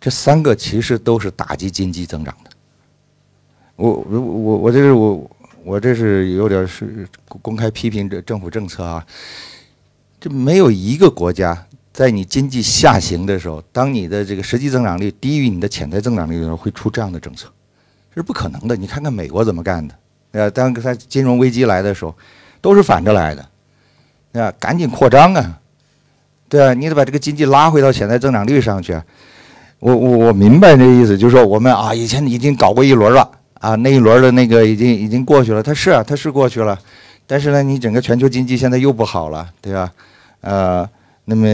[0.00, 2.50] 这三个其实都是打击经济增长的。
[3.76, 5.30] 我我我我这是我
[5.64, 9.04] 我这是有点是公开批评这政府政策啊。
[10.20, 17.48] 这没有一个国家在你经济下行的时候，当你的这个实际增长率低于你的潜在增长率的时候，会出这样的政策，
[18.14, 18.76] 这是不可能的。
[18.76, 19.94] 你看看美国怎么干的。
[20.32, 22.14] 呃，当它金融危机来的时候，
[22.60, 25.60] 都是反着来的，啊，赶紧扩张啊，
[26.48, 29.04] 对啊，你得把这个经济拉回到潜在增长率上去啊。
[29.78, 33.30] 我我我明白这意思，就是说我们啊，以前已经搞过一轮了，
[33.64, 36.78] 啊，那一轮的那个已经已经过去了，它是啊，它是过去了，
[37.26, 39.92] 但是呢，你整个全球经济现在又不好了，对吧？
[40.42, 40.88] 呃，
[41.24, 41.46] 那么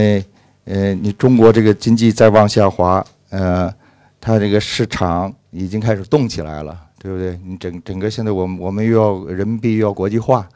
[0.65, 3.73] 呃，你中国这个经济再往下滑，呃，
[4.19, 6.87] 它这个市场已经开始动起来了。
[7.03, 7.35] 对不对？
[7.43, 10.47] 你整整个现在，我们我们又要人民币又要国际化，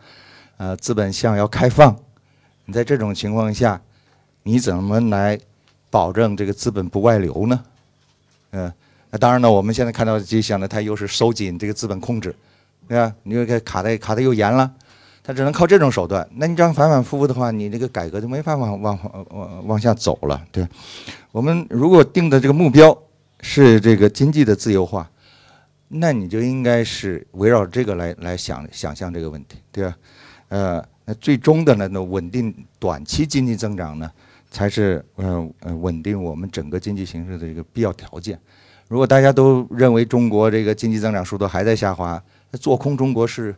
[0.58, 1.96] 呃，资本项要开放。
[2.66, 3.82] 你在这种情况下，
[4.44, 5.40] 你怎么来
[5.90, 7.64] 保证这个资本不外流呢？
[8.52, 8.72] 嗯，
[9.18, 12.36] 当然了，我们现在看到的迹象呢，它又是收紧这个资本控制，
[12.88, 13.14] 对吧？
[13.24, 14.72] 你又给卡的卡的又严了，
[15.24, 16.28] 它只能靠这种手段。
[16.36, 19.00] 那你这样反反复复的话，你这个改革就没法往往
[19.30, 20.42] 往往下走了。
[20.52, 20.68] 对，
[21.32, 22.98] 我们如果定的这个目标
[23.42, 25.10] 是这个经济的自由化。
[25.88, 29.96] 那你就应该是围绕这个来来想想象这个问题，对吧？
[30.50, 34.12] 呃，那最终的呢，那稳定短期经济增长呢，
[34.50, 38.38] 才是呃呃稳定我们整个经济形势的一个必要条件。
[38.88, 42.22] 如果大家都认为中国这个经济增长速度还在下滑，
[42.52, 43.56] 那做空中国是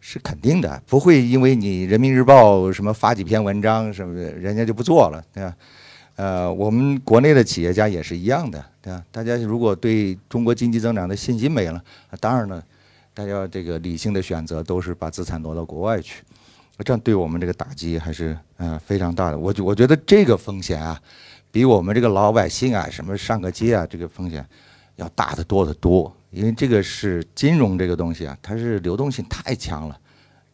[0.00, 5.56] 是肯定的，不会因为你人民日报什么发几篇文章什么的，人家就不做了，对吧？
[6.16, 9.02] 呃，我们国内的企业家也是一样的，对吧？
[9.10, 11.82] 大家如果对中国经济增长的信心没了，
[12.20, 12.62] 当然了，
[13.14, 16.22] 大家这个理性的选择都是把资产挪到国外去，
[16.76, 19.38] 那这样对我们这个打击还是呃非常大的。
[19.38, 21.00] 我我觉得这个风险啊，
[21.54, 24.44] 比我们这个老百姓啊什么上个街啊这个风险
[24.96, 26.12] 要大得多得多。
[26.32, 29.96] 因为这个是金融这个东西啊，它是流动性太强了，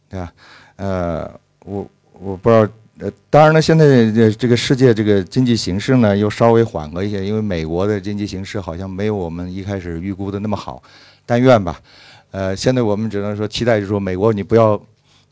[0.07, 0.31] 对吧？
[0.75, 10.83] 呃，我我不知道，呃，当然了，现在这这个世界这个经济形势呢又稍微缓和一些，因为美国的经济形势好像没有我们一开始预估的那么好，
[11.25, 11.81] 但愿吧。
[12.29, 14.79] 呃，现在我们只能说期待，就是说美国你不要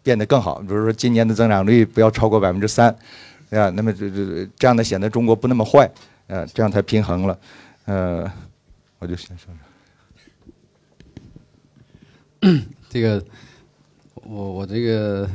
[0.02, 2.94] 变得更好，比如说今年的增长率不要超过百分之三，
[3.50, 3.70] 对吧？
[3.72, 5.90] 那么这这这样的显得中国不那么坏，
[6.28, 7.40] 呃，这样才平衡了。
[7.86, 8.32] 呃，
[9.00, 9.54] 我就先说
[12.42, 12.60] 说。
[12.90, 13.24] 这个，
[14.14, 15.30] 我我这个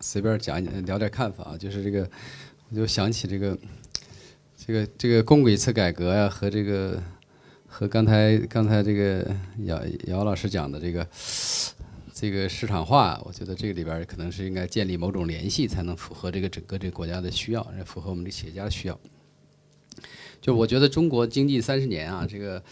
[0.00, 2.08] 随便讲聊点看法啊，就是这个，
[2.70, 3.58] 我就想起这个，
[4.56, 7.02] 这个这个公轨侧改革呀，和这个。
[7.68, 11.06] 和刚才刚才这个姚姚老师讲的这个
[12.18, 18.98] 这个市场化，我觉得这个里边可能是应该建立某种联系，才能符合这个整个这个国家的需要，符合我们的企业家的需要。
[20.40, 22.62] 就我觉得中国经济三十年啊，这个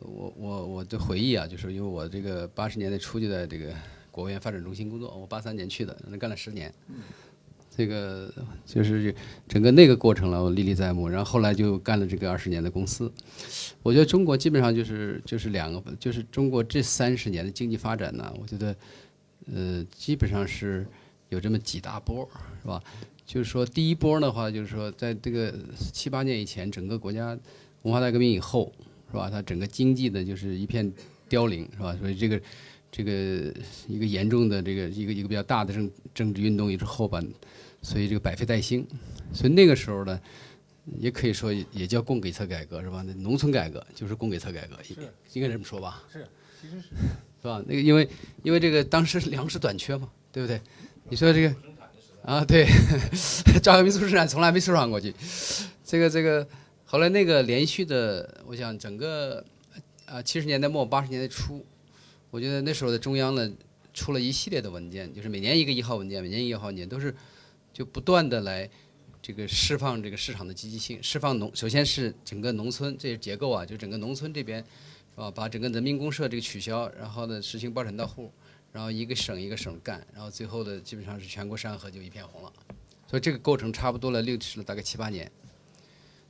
[0.00, 3.72] 我我我的回忆啊，就是因为我这个八十年代初就在这个
[4.10, 6.74] 国务院发展中心工作，我八三年去的，那干了十年。
[7.74, 8.32] 这个
[8.66, 9.14] 就是
[9.48, 11.08] 整个那个过程了，我历历在目。
[11.08, 13.10] 然后后来就干了这个二十年的公司。
[13.82, 18.76] 我觉得中国基本上就是就是两个，就是中国这三十年的经济发展呢，我觉得
[19.52, 20.86] 呃基本上是
[21.30, 22.28] 有这么几大波，
[22.60, 22.82] 是吧？
[23.24, 25.54] 就是说第一波的话，就是说在这个
[25.92, 27.38] 七八年以前，整个国家
[27.82, 28.70] 文化大革命以后，
[29.10, 29.30] 是吧？
[29.30, 30.92] 它整个经济的就是一片
[31.28, 31.96] 凋零，是吧？
[31.98, 32.38] 所以这个
[32.92, 33.52] 这个
[33.88, 37.26] 一个严重的这个一个一个比较大的政政治运动，也是后半。
[37.84, 38.86] 所以这个百废待兴，
[39.32, 40.20] 所以那个时候呢，
[40.98, 43.02] 也可以说也叫供给侧改革是吧？
[43.04, 44.76] 那农村改革就是供给侧改革，
[45.32, 46.04] 应该这么说吧？
[46.12, 46.24] 是，
[46.60, 46.88] 其实是，
[47.40, 47.60] 是吧？
[47.66, 48.08] 那个因为
[48.44, 50.60] 因为这个当时粮食短缺嘛，对不对？
[51.08, 51.52] 你说这个
[52.22, 52.68] 啊，对，
[53.60, 55.12] 赵革命生产从来没收上过去。
[55.84, 56.46] 这个这个
[56.84, 59.44] 后来那个连续的，我想整个
[60.06, 61.66] 啊七十年代末八十年代初，
[62.32, 63.48] 我觉得那时候的中央呢
[63.94, 67.14] 出了一系列的文件，就是每年一个一号文件，每年一号文件都是。
[67.74, 68.68] 就不断的来，
[69.22, 74.62] 这个释放这个市场的积极性，释放农，首先是整个农村，这些结构啊，就整个农村这边，
[75.14, 75.30] 啊？
[75.30, 78.30] 把整个人民公社这个取消，然后呢实行包产到户，
[78.72, 82.52] 然后一个省一个省干，然后最后的基本上是全国山河就一片红了。
[83.08, 85.32] 所以这个过程差不多了六十了大概七八年，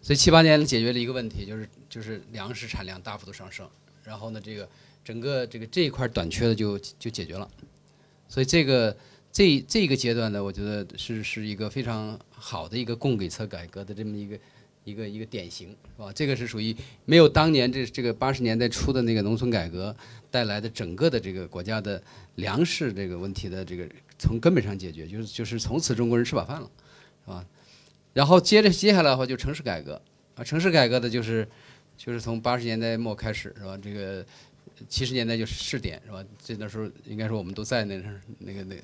[0.00, 3.68] 所以七八年解决了一个问题，就是就是粮食产量大幅度上升，
[4.04, 4.68] 然后呢这个
[5.04, 7.48] 整个这个这一块短缺的就就解决了，
[8.28, 8.96] 所以这个。
[9.34, 14.38] 这这个阶段呢，我觉得是是一个非常好的一个供给侧改革的这么一个
[14.84, 16.12] 一个一个典型，是吧？
[16.12, 19.96] 这个是属于没有当年这这个八十年代初的那个农村改革
[20.30, 22.02] 带来的整个的这个国家的
[22.34, 23.88] 粮食这个问题的这个
[24.18, 26.70] 从根本上解决，就是就是从此中国人吃饱饭了，
[27.24, 27.46] 是吧？
[28.12, 29.98] 然后接着接下来的话就城市改革
[30.34, 31.48] 啊，城市改革的就是
[31.96, 33.78] 就是从八十年代末开始，是吧？
[33.82, 34.22] 这个
[34.88, 36.24] 七十年代就是试点，是吧？
[36.44, 38.02] 这那时候应该说我们都在那
[38.38, 38.82] 那个那个。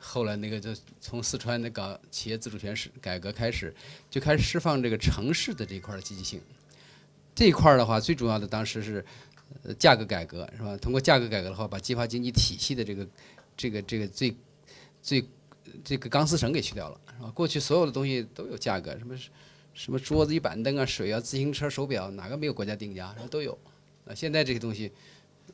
[0.00, 3.74] 后来那个就从四川那搞企业自主权是改革开始，
[4.08, 6.40] 就开始释放这个城市的这一块的积极性。
[7.34, 9.04] 这一块的话，最主要的当时是
[9.76, 10.76] 价格改革，是吧？
[10.76, 13.08] 通过价格改革的话，把计划经济体系的这个
[13.56, 14.32] 这个这个最
[15.02, 15.24] 最
[15.82, 17.32] 这个钢丝绳给去掉了，是吧？
[17.34, 19.18] 过去所有的东西都有价格，什么
[19.74, 23.12] 什么桌子、一板凳啊、水啊、自行车、手表，哪个没有国家定价？
[23.28, 23.58] 都有。
[24.06, 24.92] 啊，现在这些东西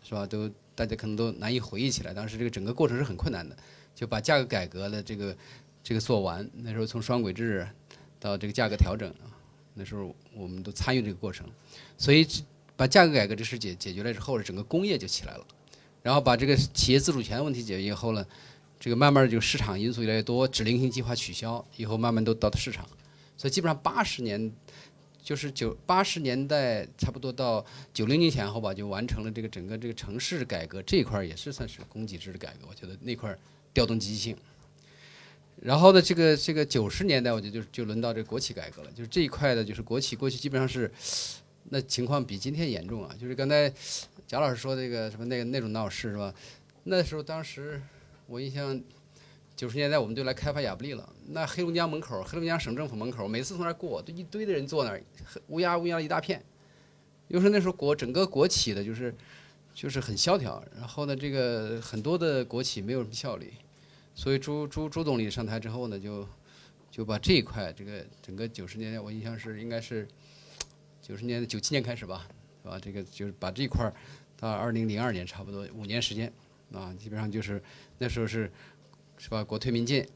[0.03, 0.27] 是吧？
[0.27, 3.57] 都大家可能都难以回忆起来，当时这个整个过程是很困难的。
[3.95, 5.37] 就把价格改革的这个
[5.81, 7.65] 这个做完，那时候从双轨制
[8.19, 9.15] 到这个价格调整，
[9.73, 11.47] 那时候我们都参与这个过程，
[11.97, 12.27] 所以
[12.75, 15.47] 把价格改革这事解解决了之后，整个工业就起来了，
[16.03, 18.27] 然后把这个企业自主权的问题解决以后呢，
[18.81, 22.85] 这个慢慢就市场因素越来越多，指令性计划取消以后，慢慢都到的市场，
[23.37, 24.53] 所以基本上八十年
[25.25, 33.37] 就是九八十年代差不多到九零年前后吧，就完成了这个整个这个城市改革这一块也是算是供给制的改革，我觉得那块。
[33.75, 34.37] 调动积极性，
[35.61, 38.93] 然后呢，这个这个九十年代，我觉得就就轮到这个国企改革了。
[38.93, 40.89] 就是这一块的，就是国企过去基本上是，
[41.71, 43.13] 那情况比今天严重啊。
[43.21, 43.69] 就是刚才
[44.29, 46.33] 贾老师说那个什么那个那种闹事是吧？
[46.85, 47.83] 那时候当时
[48.29, 48.81] 我印象，
[49.57, 51.09] 九十年代我们就来开发亚布力了。
[51.29, 55.03] 那黑龙江门口，黑龙江省政府门口，每次从那儿过，都一堆的人坐那儿，
[55.49, 56.43] 乌鸦乌鸦一大片。
[57.29, 59.15] 又是那时候国整个国企的，就是
[59.73, 60.63] 就是很萧条。
[60.77, 63.53] 然后呢，这个很多的国企没有什么效率。
[64.15, 66.27] 所以朱朱朱总理上台之后呢，就
[66.91, 70.07] 就把这一块这个整个九十年代，我印象是应该是
[71.01, 72.27] 九十年九七年开始吧，
[72.63, 72.79] 是吧？
[72.79, 73.91] 这个就是把这一块
[74.37, 76.33] 到二零零二年差不多五年时间
[76.73, 77.63] 啊，基本上就是
[77.99, 78.53] 那时候是
[79.25, 79.43] 是吧？
[79.43, 80.07] 国推民进，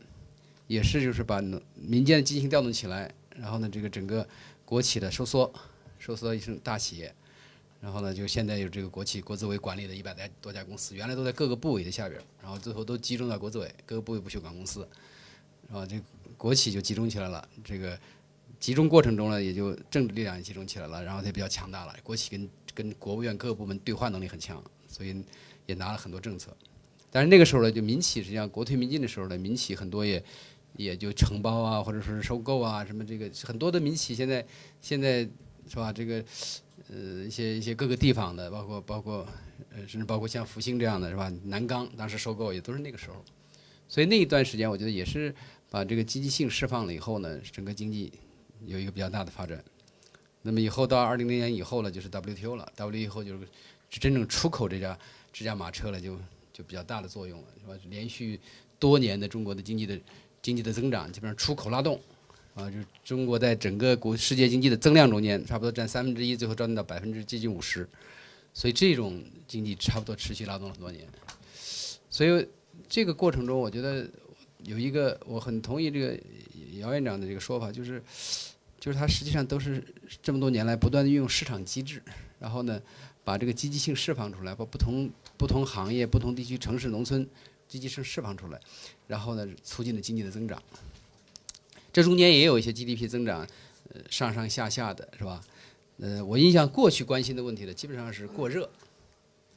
[0.67, 1.41] 也是就是把
[1.75, 4.29] 民间的积极性调动起来，然后呢，这个整个
[4.67, 5.51] 国企的收缩，
[5.99, 7.11] 收缩一成大企业，
[7.81, 14.87] 然后呢，就现在有这个国企国资委管理的一百来多家公司，原来都在各个部委的下边，然后最后都集中到国资委各个部委不修管公司，
[15.71, 15.99] 然后这
[16.37, 17.49] 国企就集中起来了。
[17.65, 17.99] 这个
[18.61, 21.97] 集中过程中呢，也就政治力量也集中起来了，然后它比较强大了。
[22.03, 25.25] 国企跟跟国务院各个部门对话能力很强，所以
[25.65, 26.55] 也拿了很多政策。
[27.11, 30.23] 但是那个时候呢，就民企实际上国退民进的时候呢，民企很多也
[30.77, 34.45] 也就承包啊，或者说是收购啊，什么这个很多的民企现在
[34.81, 35.29] 现在
[35.69, 35.93] 是吧？
[35.93, 36.25] 这个
[36.91, 39.27] 呃一些一些各个地方的，包括包括
[39.75, 41.33] 呃甚至包括像福星这样的是吧？
[41.45, 43.17] 南钢当时收购也都是那个时候，
[43.89, 45.35] 所以那一段时间我觉得也是
[45.71, 48.13] 把这个积极性释放了以后呢，整个经济
[48.65, 49.63] 有一个比较大的发展。
[50.43, 53.47] 那么以后到二零零年以后呢，就是 WTO 了，WTO 以后就是
[53.91, 54.99] 真正出口这家
[55.33, 56.17] 这家马车了，就
[56.59, 57.75] 就比较大的作用了，是吧？
[57.89, 58.41] 连续
[58.81, 59.97] 多年的中国的经济的
[60.43, 62.01] 经济的增长，基本上出口拉动，
[62.55, 67.89] 啊，就中国在整个国世界经济的增量中间，差不多占三分之一，最后占到百分之接近五十，
[68.53, 71.07] 所以这种经济差不多持续拉动了很多年。
[72.11, 72.49] 所以
[72.89, 74.05] 这个过程中，我觉得
[74.65, 76.19] 有一个我很同意这个
[76.81, 78.03] 姚院长的这个说法，就是
[78.81, 79.81] 就是它实际上都是
[80.21, 82.03] 这么多年来不断的运用市场机制，
[82.41, 82.83] 然后呢，
[83.23, 85.09] 把这个积极性释放出来，把不同
[85.39, 87.27] 不同行业、不同地区、城市、农村
[87.69, 88.61] 积极性释放出来，
[89.07, 90.61] 然后呢，促进了经济的增长。
[91.93, 93.47] 这中间也有一些 GDP 增长，
[93.95, 95.41] 呃，上上下下的是吧？
[96.01, 98.69] 呃，我印象过去关心的问题呢，基本上是过热，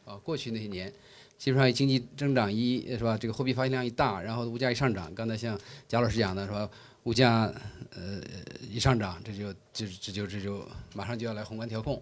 [0.06, 0.92] 啊，过去那些年，
[1.38, 3.18] 基本上经济增长一是吧？
[3.18, 6.70] 这个货币发行量一大，然后物价一上涨，刚才像贾老师讲的是吧？
[7.04, 7.52] 物价
[7.96, 8.22] 呃
[8.70, 12.02] 一上涨，这就就这就这就马上就要来宏观调控，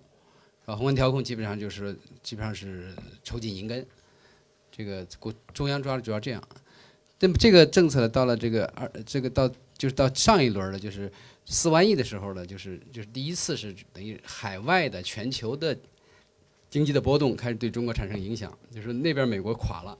[0.70, 0.76] 啊？
[0.76, 2.93] 宏观调控基本上就是基本上是
[3.24, 3.86] 抽紧银根，
[4.72, 6.43] 这个国中央抓的主要这样。
[7.20, 9.47] 那么这个政策到了这个二这个到
[9.78, 11.11] 就是到上一轮的，就是
[11.45, 15.78] 四万亿的时候呢，就是就是第一次是等于海外的全球的
[16.70, 19.97] 经济的波动开始对中国产生影响，就是那边美国垮了，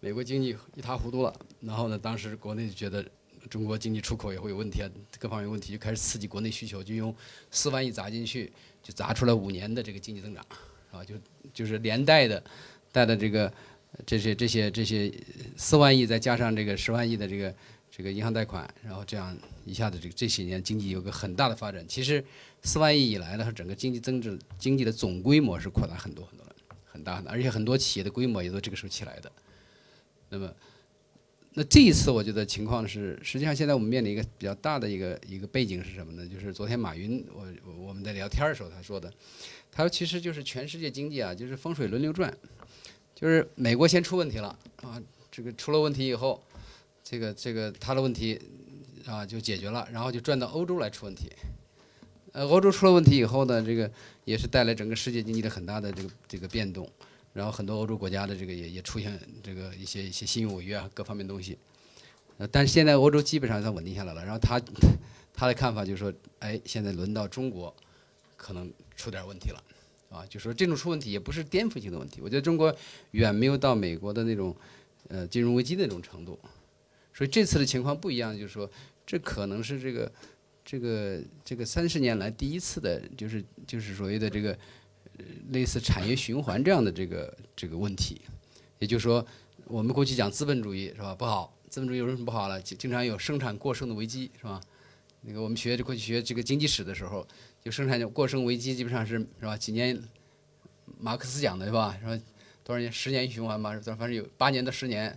[0.00, 3.02] 美国经济一塌糊涂了，然后呢，当时国内就觉得
[3.48, 7.14] 中国经济出口也会有问题啊，各方面有问题，就开始刺激国内需求，就用
[7.50, 8.52] 四万亿砸进去，
[8.82, 10.44] 就砸出来五年的这个经济增长，
[10.90, 11.14] 啊，就
[11.52, 12.42] 就是连带的
[12.92, 13.52] 带的这个。
[14.04, 15.10] 这些这些这些
[15.56, 17.54] 四万亿，再加上这个十万亿的这个
[17.90, 21.82] 这个银行贷款，然后这样一下子这这些年经济有个很大的发展。
[21.88, 22.22] 其实
[22.62, 29.32] 四万亿以来呢，整个经济增值经济的总规模是扩大很多很多了，很大很大，而且很多企业的规模也都这个时候起来的。
[30.28, 30.54] 那么，
[31.58, 36.24] 那这一次我觉得情况是，实际上现在我们面临一个比较大的一个一个背景是什么呢？
[36.24, 37.44] 就是昨天马云我
[37.76, 39.12] 我们在聊天的时候他说的，
[39.72, 42.32] 他说其实就是全世界经济啊，就是风水轮流转。
[43.12, 45.02] 就是美国先出问题了啊，
[45.32, 46.40] 这个出了问题以后，
[47.02, 48.40] 这个这个他的问题
[49.04, 51.28] 啊就解决了，然后就转到欧洲来出问题。
[52.30, 53.90] 呃，欧洲出了问题以后呢，这个
[54.24, 56.88] 也是带来整个世界经济的很大的这个这个变动，
[57.38, 61.56] 然后很多欧洲国家的这个也也出现这个一些一些信用违约啊各方面东西。
[62.38, 64.60] 呃，但是现在欧洲基本上它稳定下来了，然后他
[65.32, 67.72] 他的看法就是说，哎，现在轮到中国
[68.36, 69.62] 可能出点问题了。
[70.10, 72.74] 啊，就说这种出问题也不是颠覆性的问题，我觉得中国
[73.10, 74.56] 远没有到美国的那种，
[75.08, 76.38] 呃，金融危机的那种程度，
[77.12, 78.68] 所以这次的情况不一样，就是说
[79.06, 80.10] 这可能是这个
[80.64, 84.58] 这个这个三十年来第一次的，就是就是所谓的这个
[85.50, 88.22] 类似产业循环这样的这个这个问题，
[88.78, 89.24] 也就是说
[89.66, 92.60] 我们过去讲资本主义是吧不好，资本主义有什么不好了？
[92.62, 94.60] 经经常有生产过剩的危机是吧？
[95.22, 97.26] 那个我们学过去学这个经济史的时候。
[97.60, 99.56] 就生产过剩危机基本上是是吧？
[99.56, 100.00] 几年，
[101.00, 101.98] 马克思讲的是吧？
[102.02, 102.16] 说
[102.62, 102.90] 多少年？
[102.90, 105.14] 十年循环吧，反正有八年到十年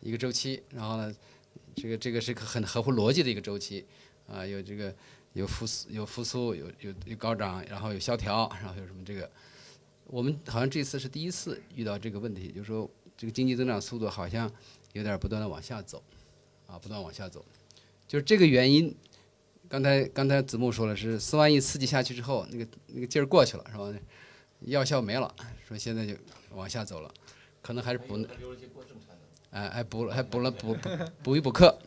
[0.00, 0.62] 一个周期。
[0.70, 1.14] 然后呢，
[1.74, 3.84] 这个这个是个很合乎逻辑的一个周期
[4.26, 4.94] 啊，有这个
[5.32, 9.30] 有复苏有复苏有有有高涨，然后有萧条，然后有什么这个？
[10.06, 14.50] 我们好像这次是第一次遇到这个问题，就是说这个经济增长速度好像
[14.92, 16.02] 有点不断的往下走，
[16.66, 17.44] 啊，不断往下走，
[18.06, 18.94] 就是这个原因。
[19.68, 23.90] 刚才刚才子木说了，是四万亿刺激下去之后，那个那个劲儿过去了，是吧？
[24.66, 25.34] 药效没了，
[25.66, 26.12] 说现在就
[26.50, 27.10] 往下走了，
[27.62, 28.18] 可能还是补，
[29.52, 30.76] 哎，还补了，还补了补
[31.22, 31.78] 补一补课。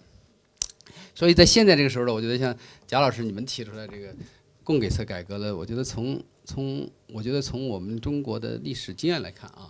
[1.13, 2.57] 所以在现在这个时候呢，我觉得像
[2.87, 4.15] 贾老师你们提出来这个
[4.63, 9.69] 供给侧改革的，我觉得从从我觉得从我们中国的历史经验来看啊。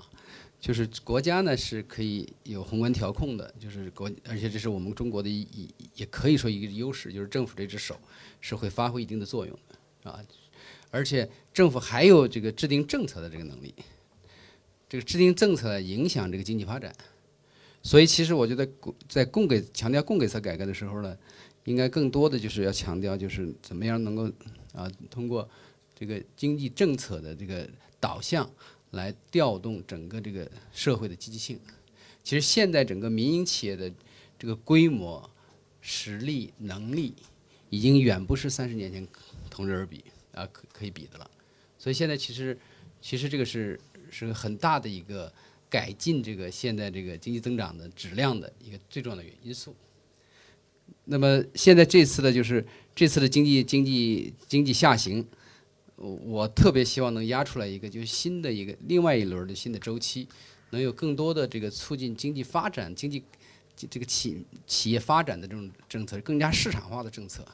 [0.57, 7.95] 就是国家呢是可以有宏观调控的，就是国，而且这是我们中国的一也可以说一个优势，就是政府这只手
[8.41, 10.19] 是会发挥一定的作用的，啊，
[10.89, 13.75] 而且政府还有这个制定政策的这个能力，
[14.89, 16.91] 这个制定政策影响这个经济发展，
[17.85, 18.67] 所以其实我觉得
[19.07, 21.15] 在供给强调供给侧改革的时候呢，
[21.65, 24.27] 应该更多的就是要强调就是怎么样能够
[24.73, 25.47] 啊通过
[25.93, 27.69] 这个经济政策的这个
[27.99, 28.49] 导向
[28.89, 31.59] 来调动整个这个社会的积极性。
[32.23, 33.93] 其实现在整个民营企业的
[34.39, 35.29] 这个规模、
[35.79, 37.13] 实力、能力，
[37.69, 39.07] 已经远不是三十年前
[39.47, 41.29] 同日而比啊可可以比的了。
[41.77, 42.57] 所以现在其实
[42.99, 43.79] 其实这个是
[44.09, 45.31] 是个很大的一个
[45.69, 49.75] 改进这个现在这个经济增长的质量的一个最重要的因素。
[51.05, 55.25] 那么现在这次的就是这次的经济经济经济下行，
[55.95, 60.27] 我特别希望能压出来一个就是新的一个另外一轮的新的周期。
[60.71, 63.23] 能有更多的这个促进经济发展、经济
[63.75, 67.45] 这个企企业发展的这种政策，更加市场化的政策，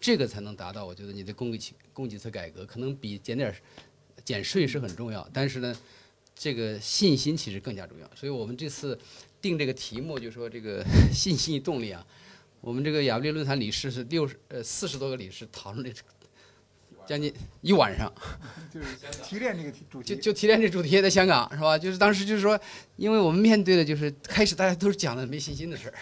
[0.00, 0.84] 这个才能达到。
[0.84, 1.58] 我觉得你的供给
[1.92, 3.54] 供给侧改革可能比减点
[4.24, 5.76] 减税是很重要，但是呢，
[6.34, 8.10] 这个信心其实更加重要。
[8.14, 8.98] 所以我们这次
[9.40, 12.04] 定这个题目，就说这个 信心与动力啊，
[12.60, 16.02] 我们这个亚布力论坛理事是六十呃四十多个理事讨论这。
[17.06, 17.30] 将近
[17.60, 18.10] 一晚上，
[18.72, 18.86] 就是
[19.22, 21.76] 提炼这个主题，就就提炼这主题在香港是吧？
[21.76, 22.58] 就是当时就是说，
[22.96, 25.94] 因为我们面对的就是开始大家都是讲的没信心的事儿，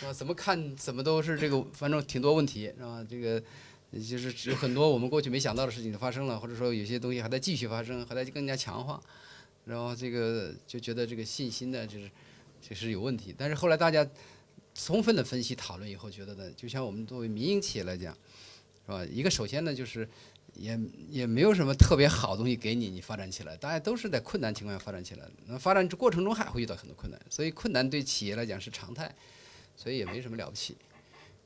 [0.00, 0.12] 是吧？
[0.12, 3.06] 怎么看怎么都是这个，反正挺多问题是吧？
[3.08, 3.40] 这个
[3.92, 9.00] 就是有很多我们过去没想到的事情就发生了，或者说有些东西还在继续发生，还在更加强化，
[9.68, 12.10] 然后这个就觉得这个信心呢就是
[12.60, 13.34] 就是有问题。
[13.36, 14.08] 但是后来大家
[14.74, 18.16] 充分的分析讨论以后，觉得呢，就像我们作为民营企业来讲。
[18.86, 19.04] 是吧？
[19.04, 20.08] 一个首先呢，就是
[20.54, 25.32] 也也没有什么特别好东西给你，你发展起来，大家都是在困难情况下发展起来的。
[25.44, 29.14] 那发展过程中还会遇到很多困难，所以困难对企业来讲是常态，
[29.76, 30.74] 所以也没什么了不起。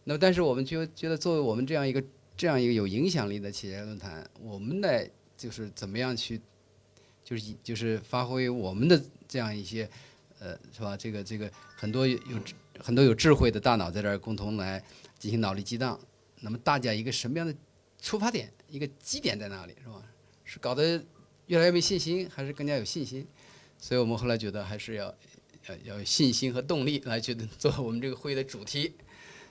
[0.05, 2.01] 那么，但是我们就觉得，作为我们这样一个
[2.37, 4.89] 这样一个有影响力的企业论坛，我们呢
[5.37, 6.41] 就是怎么样去，
[7.25, 9.89] 就是就是发挥我们的这样一些，
[10.39, 10.97] 呃，是吧？
[10.97, 12.18] 这个这个很多有
[12.79, 14.83] 很多有智慧的大脑在这儿共同来
[15.18, 15.99] 进行脑力激荡。
[16.41, 17.55] 那么大家一个什么样的
[18.01, 20.03] 出发点，一个基点在哪里，是吧？
[20.45, 21.03] 是搞得
[21.47, 23.27] 越来越没信心，还是更加有信心？
[23.79, 25.07] 所以我们后来觉得还是要
[25.68, 28.93] 要要有信心和动力来觉得做我们这个会议的主题。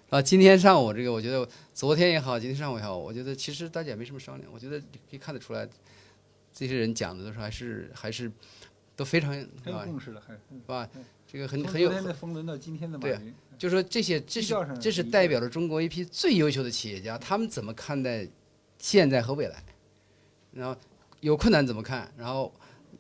[0.10, 5.66] 啊，今天上午这个，我觉得昨天也好，今天上午也好，我觉得其实大家也没什么商量，我觉得可以看得出来，
[6.54, 8.32] 这些人讲的都是还是还是
[8.96, 9.32] 都非常
[9.64, 10.90] 很有共识的，还是吧？
[11.28, 11.90] 这个很很有。
[11.90, 13.34] 昨天的风轮到今天的马云。
[13.58, 18.28] 就说这些，这是这是代表了中国一批最优秀的企业家，他们怎么看待
[18.80, 19.64] 现在和未来？
[20.52, 20.76] 然后
[21.20, 22.12] 有困难怎么看？
[22.18, 22.52] 然后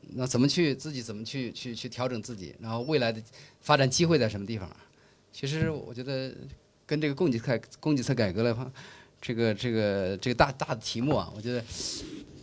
[0.09, 2.55] 那怎么去自己怎么去去去调整自己？
[2.59, 3.19] 然后未来的
[3.59, 4.69] 发展机会在什么地方？
[5.33, 6.31] 其实我觉得
[6.85, 8.71] 跟这个供给侧供给侧改革来话，
[9.19, 11.63] 这个这个这个大大的题目啊，我觉得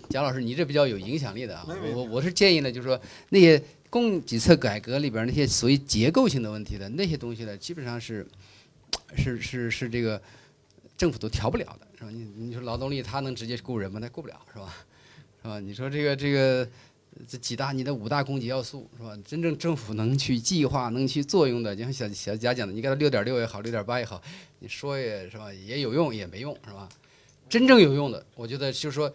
[0.08, 3.00] 蒋老师你这比较有影响力的啊，我我是建议呢，就是说
[3.30, 3.62] 那些。
[3.90, 8.26] 供给侧改革里边那些属于结构性的问题的那些东西呢，基本上是，
[9.16, 10.20] 是是是这个
[10.94, 12.10] 政府都调不了的，是吧？
[12.10, 13.98] 你你说劳动力他能直接雇人吗？
[13.98, 14.76] 他雇不了，是吧？
[15.42, 15.58] 是吧？
[15.58, 16.68] 你说这个这个
[17.26, 19.16] 这几大你的五大供给要素是吧？
[19.24, 24.20] 真正政府能去计划、能去作用的，就像小小贾讲的，你给他六点六也好，六点八也好，
[24.58, 25.50] 你说也是吧？
[25.50, 26.86] 也有用也没用，是吧？
[27.48, 29.10] 真正有用的，我觉得就是说，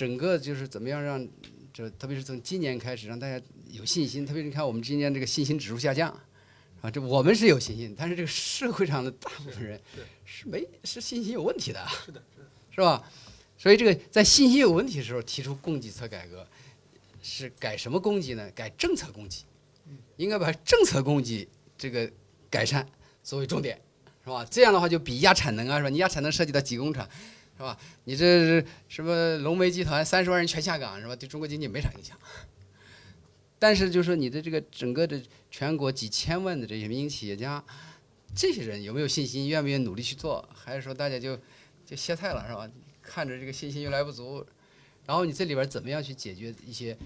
[0.00, 1.28] 整个就是怎么样让。
[1.72, 3.40] 就特别是从今年开始，让大家
[3.70, 4.26] 有信心。
[4.26, 6.10] 特别是你看，我们今年这个信心指数下降，
[6.82, 9.80] 啊，这我们是有信心，但是这个社会上的大部分人
[10.24, 12.22] 是没是信心有问题的，是的，
[12.72, 13.02] 是吧？
[13.56, 16.44] 所以这个在信心有问题的时候提出供给侧改革，
[17.22, 18.50] 是改什么供给呢？
[18.50, 19.44] 改政策供给，
[20.16, 21.48] 应该把政策供给
[21.78, 22.10] 这个
[22.50, 22.84] 改善
[23.22, 23.80] 作为重点，
[24.24, 24.44] 是吧？
[24.50, 25.88] 这样的话就比压产能啊，是吧？
[25.88, 27.08] 你压产能涉及到几工厂。
[27.60, 27.78] 是吧？
[28.04, 31.14] 你这是什么龙煤集团三十万人全下岗是吧？
[31.14, 32.16] 对中国经济没啥影响。
[33.58, 37.62] 但是就是说你的这个整个的全国几千万的这些民营企业家，
[38.34, 40.48] 这些人有没有信心，愿不愿意努力去做？
[40.54, 41.38] 还是说大家就
[41.84, 42.66] 就歇菜了是吧？
[43.02, 44.42] 看着这个信心越来越不足，
[45.04, 46.96] 然后你这里边怎么样去解决一些？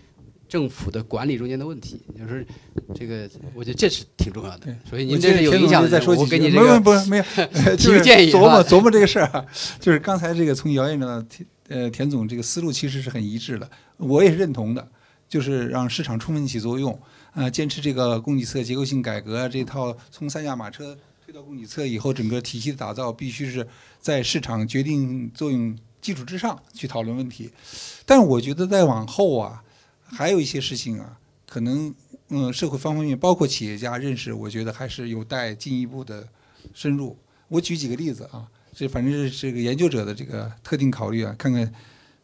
[0.54, 2.46] 政府的管理中间的问题，就是
[2.94, 4.72] 这个，我觉得这是挺重要的。
[4.88, 6.00] 所以您这是有影响的。
[6.06, 7.24] 我给你这个不是没有
[7.76, 9.44] 提个建议，琢磨琢磨这个事儿啊。
[9.80, 14.88] 就是刚才这个从姚院长田呃田总这个思路其实是很一致的，我也是认同的。
[15.28, 16.96] 就是让市场充分起作用，
[17.32, 20.96] 啊，坚持这个供给侧结构性改革这套，从三驾马车
[21.26, 23.66] 推到供给侧以后，整个体系的打造必须是
[23.98, 27.50] 在市场决定作用基础之上去讨论问题。
[28.06, 29.60] 但是我觉得再往后啊。
[30.14, 31.94] 还有一些事情啊，可能
[32.28, 36.26] 嗯，社会方方面面，包括企业家认识，我觉得还是有待进一步的
[36.72, 37.16] 深入。
[37.48, 41.72] 我举几个例子啊，这反正是这个研究者的这个特定考虑啊，看看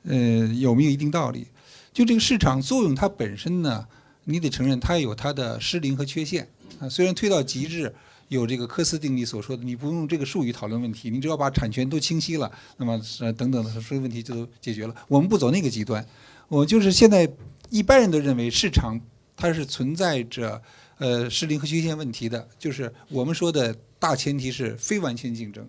[0.04, 0.16] 呃
[0.54, 1.46] 有没有一定道理。
[1.92, 3.86] 就这个市场作用，它本身呢，
[4.24, 6.88] 你得承认它有它的失灵和缺陷啊。
[6.88, 7.92] 虽然推到极致，
[8.28, 14.94] 有这个科斯定理所说的，你不用这个术语讨论问题，你只要把产权都清晰了，那么呃等等的所有问题就都解决了。
[15.08, 16.04] 我们不走那个极端，
[16.48, 17.28] 我就是现在
[17.70, 19.00] 一般人都认为市场
[19.34, 20.60] 它是存在着
[20.98, 25.66] 呃失灵和缺陷问题的，就是我们说的大前提是非完全竞争。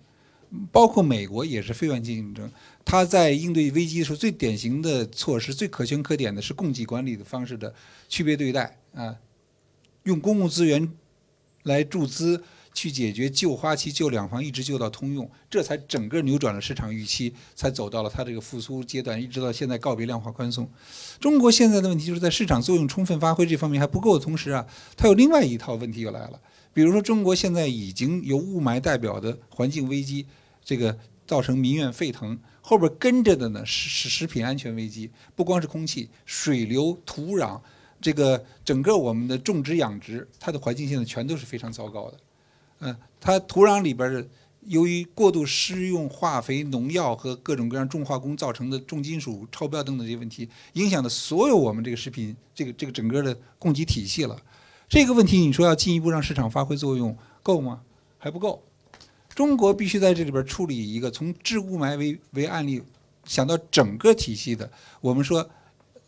[0.69, 2.51] 包括美国也是非完全竞争，
[2.83, 7.73] 它在应对危机的时候，最典型的措施、最可圈可点的是供给管理的方式的
[8.09, 9.15] 区别对待啊，
[10.03, 10.91] 用公共资源
[11.63, 12.43] 来注资
[12.74, 20.69] 去解决旧花期、旧两房，一直救到通用，这才整个扭转了市场预期，才走到了它这个复苏阶段，一直到现在告别量化宽松。
[21.19, 24.65] 中国现在的问题就是在市场作用充分发挥这方面还不够的同时啊，
[24.95, 26.39] 它有另外一套问题又来了，
[26.74, 30.26] 比如说中国现在已经由雾霾代表的环境危机。
[30.63, 30.95] 这个
[31.26, 37.59] 造成民怨沸腾，后边跟着的呢是是食品安全危机，不光是空气、水流、土壤，
[37.99, 42.17] 这个整个我们的种植养殖，它的环境现在全都是非常糟糕的。
[42.82, 44.27] 嗯，它土壤里边的
[44.67, 54.38] 由于过度施用化肥、农药和各种各样重化工造成的重金属超标等等这些问题，影响的所有我们这个食品这个这个整个的供给体系了。
[54.89, 57.82] 这个问题你说要进一步让市场发挥作用够吗？
[58.17, 58.61] 还不够。
[59.34, 62.84] 中国必须在这里边处理一个从治雾霾为为案例，
[63.25, 64.69] 想到整个体系的，
[64.99, 65.49] 我们说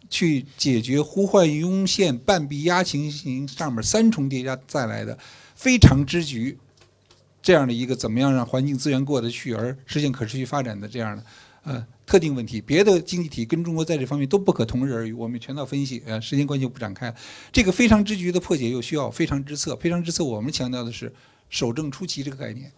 [0.09, 5.17] 去解决呼唤涌现半壁压情形上面三重叠加再来的
[5.55, 6.59] 非常之局，
[7.43, 11.23] 这样的一个怎么样让环境资源过得去而实现可持续发展的这样的
[11.63, 17.13] 呃特定问题，别的经济体跟中国在这方面都不可同日而语，我们全套分析，呃时间关系不展开。
[17.51, 21.13] 这个非常之局的破解又需要非常之策，非常之策我们强调的是
[21.49, 22.71] 守正出奇这个概念。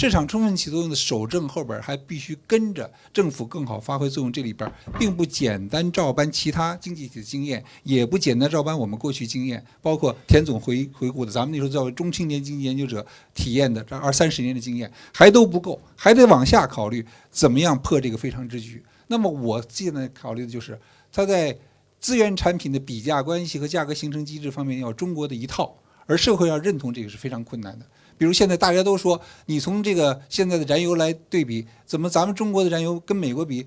[0.00, 18.80] 市场充分起作用的守正后边还必须跟着政府更好发挥作用，这里边并不简单照搬其他经济体的经验，也不简单照搬我们过去经验，包括田总回回顾的，咱们那时候叫中青年经济研究者体验的这二三十年的经验还都不够，还得往下考虑怎么样破这个非常之局。
[19.08, 20.78] 那么我现在考虑的就是
[21.10, 21.58] 它在
[21.98, 25.76] 资源产品的比价关系和价格形成机制方面要中国的一套，
[26.06, 27.84] 而社会要认同这个是非常困难的。
[28.18, 33.66] 比如现在大家都说，你从这个现在的燃油来对比，怎么咱们中国的燃油跟美国比，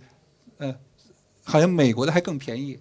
[0.57, 0.75] 呃，
[1.43, 2.77] 好像美国的还更便宜。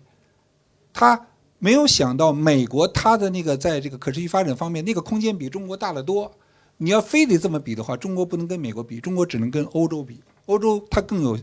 [0.92, 6.30] 他没有想到美国它的那个在这个可持续发展方面那个空间比中国大得多。
[6.78, 10.22] 你要非得这么比的话，中国不能跟美国比，中国只能跟欧洲比。
[10.46, 11.38] 欧洲它更有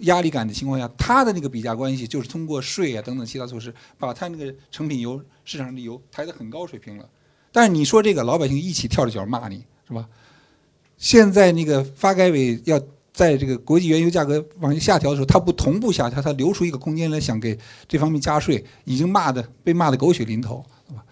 [0.00, 7.08] 压力感的情况下，它的那个比价关系就是通过税啊等等其他措施，把它那个成品油市场上的油抬得很高水平了。
[7.50, 9.64] 但是你说这个老百姓一起跳着脚骂你。
[9.92, 10.08] 是吧？
[10.96, 12.80] 现在那个发改委要
[13.12, 21.04] 在这个国际原油价格往下调的时候，它不同步下调，它留出一个空间来想给这方面加税，已经骂的被骂的狗血淋头，是吧？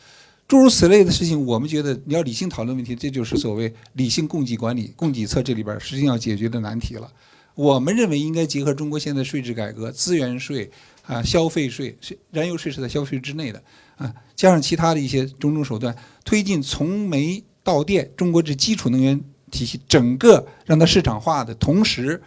[0.49, 7.13] 诸如此类的事情，我们觉得你要理性讨论问题，这就是所谓理性供给管理、供给侧这里边实际上要解决的难题了。
[7.55, 10.71] 我们认为应该结合中国现在税制改革，资源税
[11.05, 11.95] 啊、消费税、
[12.31, 13.63] 燃油税是在消费之内的
[13.97, 17.43] 啊，加上其他的一些种种手段，推进从煤。
[17.63, 22.23] 到电，中国这基础能源体系整个让它市场化的同时，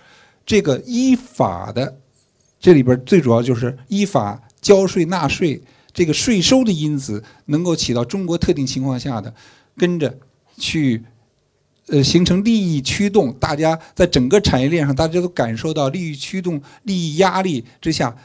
[0.46, 1.98] 这个依法的
[2.60, 5.62] 这里边最主要就是依法交税纳税，
[5.94, 9.34] 这个税收的因子能够起到中国特定情况下的
[9.76, 10.18] 跟着
[10.58, 11.04] 去
[11.88, 18.16] 呃形成利益驱动，大家在整个产业链上大家都感受到利益驱动、利益压力之下，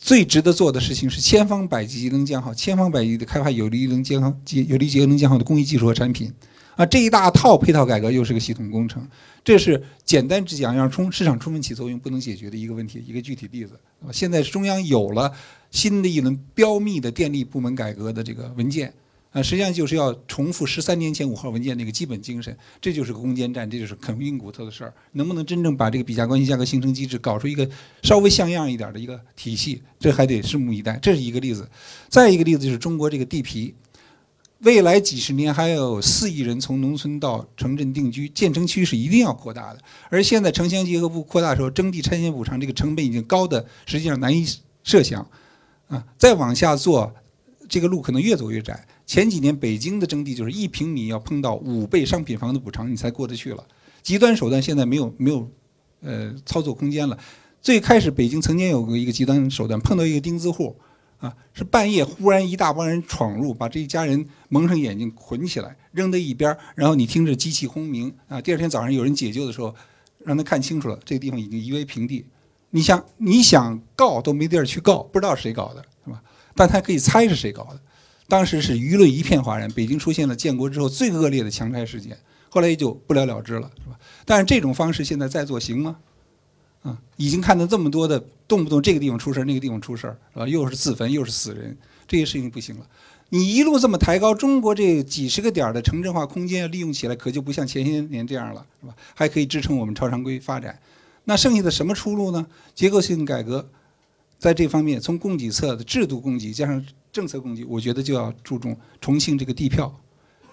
[0.00, 6.32] 最值得做的事情是千方百计能降耗，千方百计的开发有利于能健康、有利于节能降耗的工艺技术和产品。
[6.76, 9.04] 啊，这一大套配套改革又是个系统工程，
[9.42, 13.72] 这是简单只讲让充市场充分起作用不能解决的一个问题，一个具体例子。
[14.12, 15.32] 现在中央有了
[15.72, 18.94] 新的一轮标密的电力部门改革的这个文件，
[19.30, 24.94] 啊，实际上就是要重复十三年前五号文件那个基本精神，这就是个攻坚战，这就是啃硬骨头的事儿。
[25.12, 27.68] 能不能真正把这个比价关系价格形成机制搞出一个
[28.02, 30.98] 稍微像样一点的一个体系，这还得拭目以待。
[31.02, 31.68] 这是一个例子。
[32.08, 33.74] 再一个例子就是中国这个地皮。
[34.60, 39.78] 未来几十年还有四亿人从农村到城镇定居，建成区是一定要扩大的。
[40.08, 44.44] 而现在城乡结合部扩大的时候，征地拆迁补偿这个成本已经高的实际上难以
[44.82, 45.24] 设想，
[45.86, 47.14] 啊，再往下做，
[47.68, 48.84] 这个路可能越走越窄。
[49.08, 53.66] 前几年北京的征地就是一平米要碰到五倍商品房的补偿，你才过得去了。
[54.02, 55.50] 极端手段现在没有没有，
[56.02, 57.18] 呃，操作空间了。
[57.62, 60.76] 最开始北京曾经有过一个极端手段，碰到一个钉子户。
[61.16, 69.74] 啊，是半夜忽然一大帮人闯入，把这一家人蒙上眼睛捆起来，扔在一边然后你听着机器轰鸣啊，第二天早上有人解救的时候，
[70.24, 72.24] 让他看清楚了，这个地方已经夷为平地。
[72.70, 76.22] 你想你想告都没地儿去告，不知道谁搞的，是吧？
[76.54, 77.80] 但他可以猜是谁搞的。
[78.28, 82.16] 当时是舆论一片哗然，北京出现了建国之后最恶劣的强拆事件。
[82.50, 83.98] 后来也就不了了之了，是吧？
[84.24, 85.96] 但是这种方式现在再做行吗？
[86.82, 90.46] 啊，已经看到这么多的，动不动这个地方出事儿，那个地方出事儿，是吧？
[90.46, 91.76] 又是自焚，又是死人，
[92.06, 92.86] 这些事情不行了。
[93.30, 98.94] 你一路这么抬高，中国这几十个点的城镇化空间利用起来，可就不像前些年这样了，是吧？
[99.14, 100.78] 还可以支撑我们超常规发展。
[101.24, 102.46] 那剩下的什么出路呢？
[102.74, 103.68] 结构性改革，
[104.38, 106.82] 在这方面，从供给侧的制度供给加上
[107.12, 109.94] 政策供给，我觉得就要注重重庆这个地票。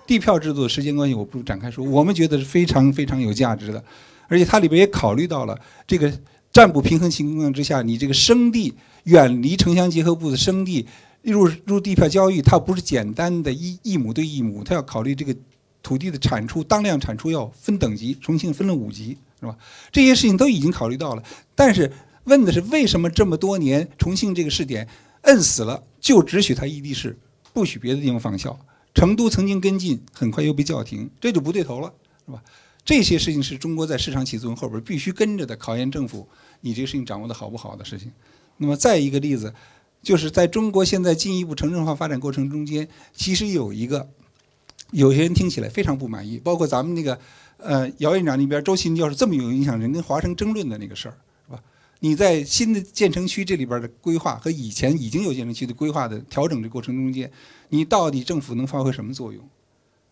[0.07, 1.83] 地票制度的时间关系，我不展开说。
[1.83, 3.83] 我们觉得是非常非常有价值的，
[4.27, 6.11] 而且它里边也考虑到了这个
[6.51, 8.73] 占卜平衡情况之下，你这个生地
[9.05, 10.85] 远离城乡结合部的生地。
[11.23, 15.35] 入入地票交易，它不是简单的一一亩对一亩，它要考虑这个
[15.81, 19.57] 土地的产出当量产出要分等级，重庆分了五级，是吧？
[19.91, 21.23] 这些事情都已经考虑到了，
[21.55, 21.91] 但是
[22.25, 24.87] 问的是为什么这么多年重庆这个试点
[25.25, 27.15] 摁死了，就只许他异地试，
[27.53, 28.59] 不许别的地方仿效？
[28.95, 31.93] 成都曾经跟进，很快又被叫停，这就不对头了，
[32.25, 32.41] 是吧？
[32.83, 36.27] 这些事情是中国在市场起作用后边必须跟着的，考验政府
[36.61, 38.11] 你这个事情掌握的好不好的事情。
[38.57, 39.53] 那么再一个例子。
[40.03, 44.07] 就是在中国现在进一步城镇化发展过程中间，其实有一个，
[44.91, 47.19] 有些人听起来非常不满意，包括咱们那个，
[47.57, 51.17] 呃，姚院长那边周新教授这么有影响人跟华生争论的那个事儿，
[51.99, 57.31] 你在新的建成区这里边的规划和以前已经有建成区的规划的调整的过程中间，
[57.69, 59.47] 你到底政府能发挥什么作用？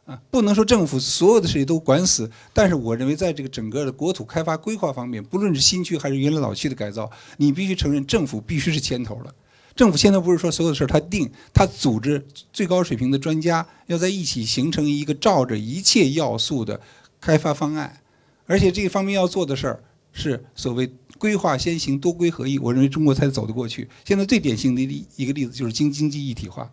[0.05, 9.33] 啊，不能说政府所有的事情都管死，但是我认为在这个整个的国土开发规划方面，不论是新区还是原来老区的改造，你必须承认政府必须是牵头的。
[9.75, 16.81] 政府现在不是说所有的事儿他定，他组织最高水平的专家要在一起形成一个照着一切要素的
[17.21, 18.01] 开发方案，
[18.45, 19.83] 而且这方面要做的事儿
[20.13, 22.57] 是所谓规划先行、多规合一。
[22.59, 23.89] 我认为中国才走得过去。
[24.05, 26.71] 现在最典型的一一个例子就是经经济一体化，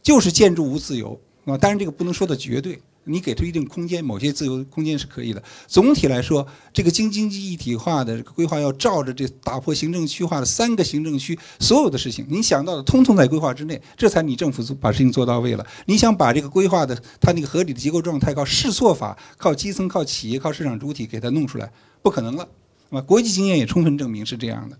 [0.00, 2.80] 就是建筑无自由啊，当然这个不能说的绝对。
[3.10, 5.42] 你给出一定空间，某些自由空间是可以的。
[5.66, 15.66] 总体来说，这个京津冀一体化的规划要照着这打破行政区划的三个行政区所有的事情，你想到的通通在规划之内，这才你政府把事情做到位了。
[15.86, 22.46] 你想把这个规划的它那个合理的结构状态靠试错法、靠基层、靠企业、靠市场主体给它弄出来，不可能了。
[22.90, 24.78] 啊，国际经验也充分证明是这样的。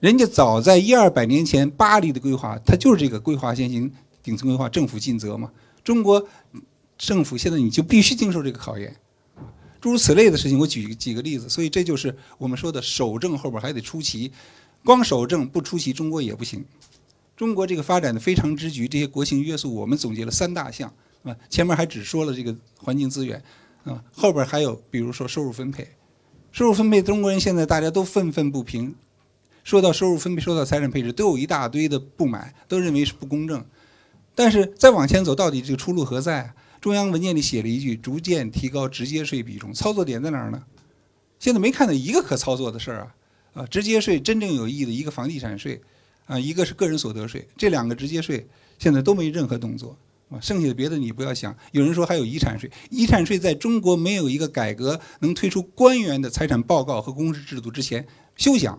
[0.00, 5.50] 人家早在一二百年前巴黎的规划，它就是这个规划先行、顶层规划，政府尽责嘛。
[5.84, 6.28] 中国。
[7.02, 8.94] 政府现在你就必须经受这个考验，
[9.80, 11.48] 诸如此类的事情，我举几个例子。
[11.48, 14.30] 所以这就是我们说的守正后边还得出奇，
[14.84, 16.62] 光守正不出奇，中国也不行。
[17.34, 21.34] 中国这个发展的非常之局，这些国情约束，我们总结了三大项啊。
[21.48, 23.42] 前面还只说了这个环境资源
[23.84, 25.88] 啊，后边还有比如说收入分配，
[26.52, 28.94] 收入分配，中国人现在大家都愤愤不平，
[29.62, 33.64] 说到收入分配，说到财产配置，都有一大堆的不满，都认为是不公正。
[34.34, 36.54] 但是再往前走，到底这个出路何在？
[36.80, 40.62] 中央文件里写了一句：“逐渐提高直接税比重。”操作点在哪儿呢？
[41.38, 43.62] 现在没看到一个可操作的事儿啊！
[43.62, 45.80] 啊，直接税真正有意义的一个房地产税，
[46.26, 48.46] 啊，一个是个人所得税，这两个直接税
[48.78, 49.96] 现在都没任何动作
[50.38, 51.56] 剩下的别的你不要想。
[51.72, 58.06] 有人说还有遗产税，遗产税在中国没有一个改革能推出官员的财产报告和公示制度之前，
[58.36, 58.78] 休想。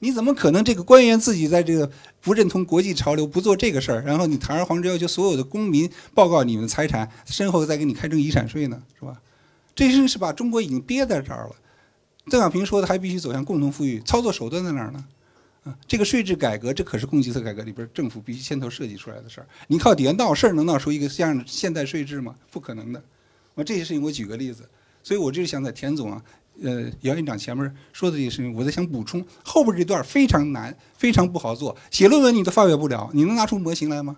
[0.00, 8.82] 你怎么可能这个官员自己在这个不认同国际潮流，不做这个事儿，然后你堂而皇之要求所有的公民报告你们的财产，身后再给你开征遗产税呢？
[8.98, 9.20] 是吧？
[9.74, 11.56] 这是是把中国已经憋在这儿了。
[12.30, 15.04] 邓小平说的还必须走向共同富裕，操作手段在哪儿呢？
[15.86, 19.46] 这个税制改革，这可是供给侧改革里边政府必须牵头设计出来的事儿。
[19.68, 22.34] 你靠底下闹事儿能闹出一个像现代税制吗？
[22.50, 23.02] 不可能的。
[23.54, 24.68] 我这些事情我举个例子，
[25.02, 26.22] 所以我就是想在田总啊。
[26.62, 31.76] 呃，姚院长前面说的这些事情，我在想补充后边这段非常难，非常不好做。
[31.90, 34.16] 写论文你都发表不了，你能拿出模型来吗？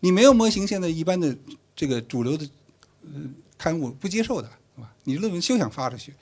[0.00, 1.36] 你没有模型，现在一般的
[1.76, 2.48] 这个主流的
[3.02, 3.20] 呃
[3.58, 4.90] 刊物不接受的，是吧？
[5.04, 6.14] 你论文休想发出去。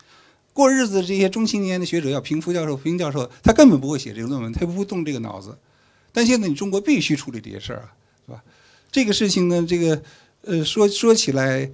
[0.57, 5.55] 过日子这些中青年的学者要评副教授、评教授，他根本不会写这个论文，他不会动这个脑子。
[6.13, 7.93] 但现在你中国必须处理这些事儿啊，
[8.25, 8.43] 是吧？
[8.91, 10.03] 这个事情呢，这个
[10.41, 11.71] 呃说说起来，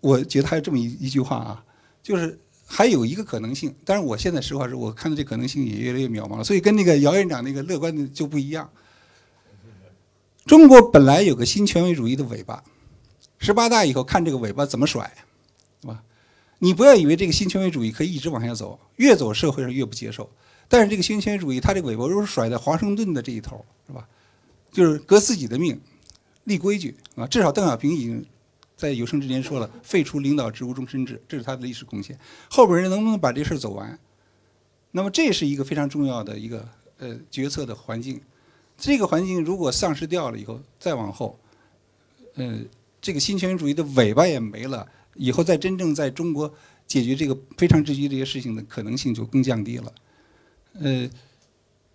[0.00, 1.64] 我觉得还有这么一一句话啊。
[2.02, 6.44] 就是还有一个可能性，但是我现在实话实说，我看到这可能性也越来越渺茫了。
[6.44, 8.70] 所以跟那个姚院长那个乐观的就不一样。
[10.46, 12.62] 中国本来有个新权威主义的尾巴，
[13.38, 15.12] 十八大以后看这个尾巴怎么甩，
[15.82, 16.02] 是吧？
[16.60, 20.30] 你不要以为这个新权威主义可以一直往下走，越走社会上越不接受。
[20.68, 24.06] 但是这个新权威主义，它这个尾巴如果甩在华盛顿的这一头，是吧？
[24.70, 25.80] 就是革自己的命，
[26.44, 27.26] 立规矩啊。
[27.26, 28.24] 至少邓小平已经。
[28.76, 32.18] 在有生之年说了，废除领导职务终身制，这是他的历史贡献。
[32.48, 33.98] 后边人能不能把这事儿走完？
[34.90, 38.18] 那么这是一个非常重要的一个呃决策的环境。
[38.78, 41.38] 这个环境如果丧失掉了以后，再往后，
[42.36, 42.58] 呃，
[43.02, 46.52] 这个新权威主义的尾巴也没了，以后再真正在中国
[46.86, 49.92] 解决这个非常之急这些事情的可能性就更降低了。
[50.80, 51.08] 呃，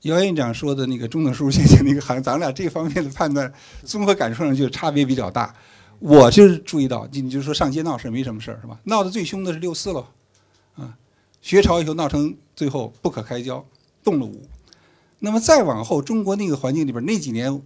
[0.01, 3.51] 姚院长说的那个中等收入陷阱那个，好像咱俩这方面的判断
[3.83, 5.55] 综合感受上就差别比较大。
[5.99, 8.77] 我就是注意到，你你就说上街闹事没什么事儿是吧？
[8.83, 10.09] 闹得最凶的是六四了，
[10.75, 10.97] 啊，
[11.41, 13.65] 学潮以后闹成最后不可开交，
[14.03, 14.47] 动了武。
[15.19, 17.61] 那么再往后，中国那个环境里边那几年，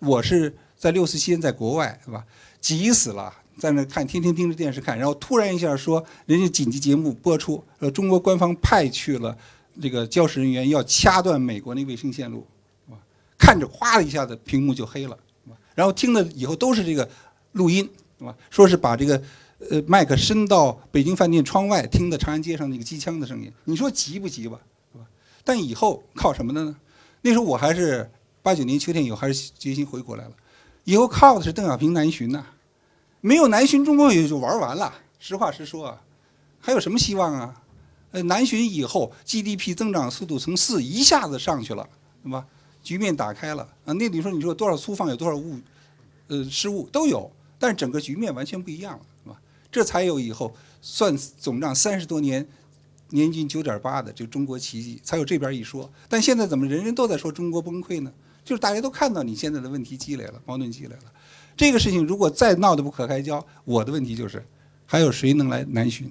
[0.00, 2.24] 我是在六四期间在国外是吧？
[2.60, 9.36] 急死了，在那看，天天盯着电视看，然后突然一下说，人家紧急节目播出，呃，中国官方派去了
[9.80, 12.46] 这个交涉人员要掐断美国那卫星线路，
[13.36, 15.18] 看着哗的一下子屏幕就黑了，
[15.74, 17.08] 然后听的以后都是这个。
[17.52, 17.88] 录音
[18.18, 18.36] 是吧？
[18.50, 19.20] 说是把这个
[19.70, 23.50] 呃麦克伸到北京饭店窗外，听的长安街上那个机枪的声音。
[23.64, 24.60] 你说急不急吧？
[24.92, 25.04] 是吧？
[25.42, 26.76] 但以后靠什么的呢？
[27.22, 28.08] 那时候我还是
[28.42, 30.30] 八九年秋天以后还是决心回国来了。
[30.84, 32.44] 以后靠的是邓小平南巡呐，
[33.20, 34.92] 没有南巡，中国也就玩完了。
[35.18, 36.00] 实话实说啊，
[36.60, 37.62] 还有什么希望啊？
[38.12, 41.88] 呃，南巡以后 GDP 增长速度从四一下子上去了，
[42.22, 42.46] 是吧？
[42.82, 43.92] 局面打开了啊。
[43.92, 45.58] 那你说你说多少粗放，有多少误，
[46.28, 47.30] 呃，失误都有。
[47.58, 49.40] 但是整个局面完全不一样了，是吧？
[49.70, 52.46] 这才有以后算总账三十多年，
[53.10, 55.90] 年均九点八的这个中国奇迹，才有这边一说。
[56.08, 58.12] 但现在怎么人人都在说中国崩溃呢？
[58.44, 61.12] 就是大家都看到你现在的问题积累了，矛盾积累了。
[61.58, 64.42] 这个事情如果再闹得不可开交，我的问题就是
[64.86, 66.08] 还有谁能来南巡？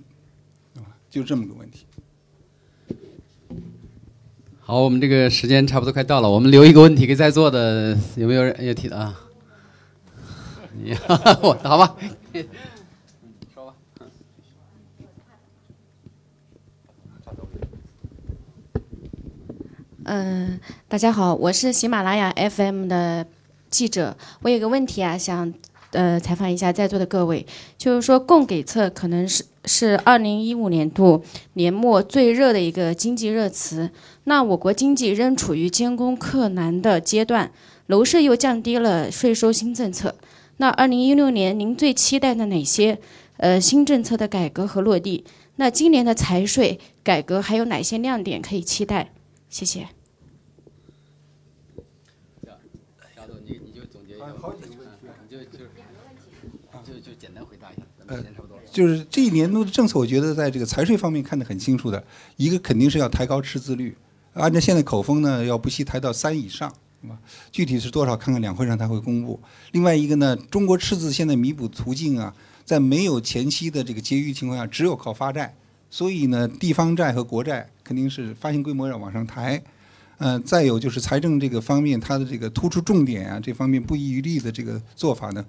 [1.10, 1.86] 就这么个问题。
[4.60, 9.18] 好，我们这个时间差不多快到了，我们留一个问题给在座的，有没有人要提的啊？
[11.42, 11.96] 我 好吧，
[13.56, 13.74] 说吧。
[20.04, 23.26] 嗯，大家好，我是喜马拉雅 FM 的
[23.78, 24.18] 记者。
[24.42, 25.54] 我有个问题啊，想
[25.92, 27.46] 呃采访一下在座的各位，
[27.78, 31.24] 就是说供给侧可能是是二零一五年度
[31.54, 33.92] 年末最热的一个经济热词。
[34.24, 37.52] 那我国经济仍处于坚攻克难的阶段，
[37.86, 40.16] 楼市又降低了税收新政策。
[40.58, 42.98] 那二零一六年您最期待的哪些
[43.38, 45.24] 呃新政策的改革和落地？
[45.58, 49.12] 那今年的财税改革还有哪些亮点可以期待？
[49.50, 49.88] 谢谢。
[53.16, 55.38] 夏总，你你就总结一下，你就
[56.86, 58.58] 就就就简单回答一下，咱们时间差不多。
[58.72, 62.04] 就是这一年度的政策，我觉得在这个财税方面看得很清楚的，
[62.36, 63.96] 一个肯定是要抬高赤字率，
[64.34, 66.74] 按照现在口风呢，要不惜抬到三以上。
[67.52, 68.18] 具体是多少？
[68.18, 69.40] 看看两会上他会公布。
[69.72, 72.34] 另外一个呢，中国赤字现在弥补途径啊，
[72.66, 75.56] 在没有前期的这个结余情况下，只有靠发债。
[75.90, 79.62] 所以呢，地方债和国债肯定是发行规模要往上抬。
[80.18, 85.46] 嗯，再有就是财政这个方面，它的这个突出重点啊，这方面不遗余力的这个做法呢，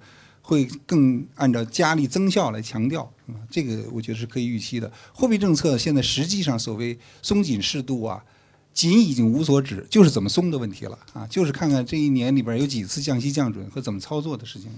[0.49, 3.09] 会更按照加力增效来强调。
[3.25, 4.91] 是吧，这个我觉得是可以预期的。
[5.13, 8.23] 货币政策现在实际上所谓松紧适度啊。
[8.71, 11.27] 紧已经无所指，就是怎么松的问题了啊！
[11.27, 14.77] 就是看看这一年里边有几次降息降准和怎么操作的事情了。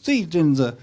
[0.00, 0.74] 这一阵子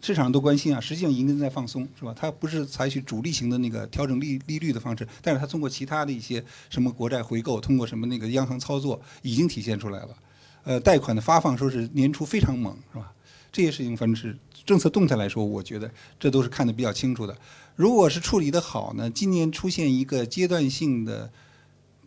[0.00, 2.14] 市场都关心啊，实际上已经在放松，是吧？
[2.16, 10.16] 它不是采取主力型的那个调整利利率的方式，但是它通过其他的一些什么国债回购，通过什么那个央行操作，已经体现出来了。
[10.62, 13.12] 呃，贷款的发放说是年初非常猛，是吧？
[13.54, 14.36] 这些事情反正是
[14.66, 17.34] 政策动态来说，我觉得这都是看得比较清楚的。
[17.76, 21.30] 如果是处理得好呢，今年出现一个阶段性的。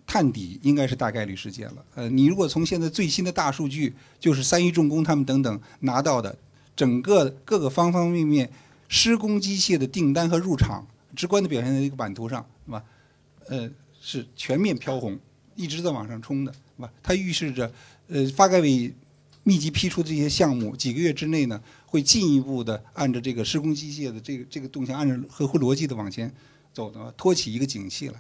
[0.10, 1.86] 探底应该是大概率事件了。
[1.93, 6.34] 呃，你如果从现在最新的大数据，就是三一重工他们等等拿到的，
[6.78, 8.50] 整个各个方方面面
[8.88, 12.82] 施工机械的订单和入场，直观的表现在一个版图上，是吧？
[13.50, 13.70] 呃，
[14.00, 15.20] 是全面飘红，
[15.58, 16.89] 一直在往上冲的，是吧？
[17.04, 17.70] 它预示着，
[18.08, 18.93] 呃，发改委
[19.48, 26.30] 密集批出的这些项目，几个月之内呢，会进一步的按照这个施工机械的这个这个动向，按照合乎逻辑的往前
[26.74, 28.16] 走的，托起一个景气来。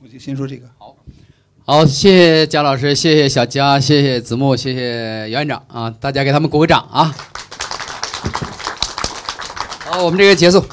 [0.00, 0.70] 我就先说这个。
[0.78, 0.96] 好，
[1.64, 5.90] 好，谢谢贾老师，谢谢小佳，谢谢子木，谢谢姚院长啊！
[5.90, 7.12] 大家给他们鼓个掌啊！
[9.80, 10.64] 好，我们这个结束。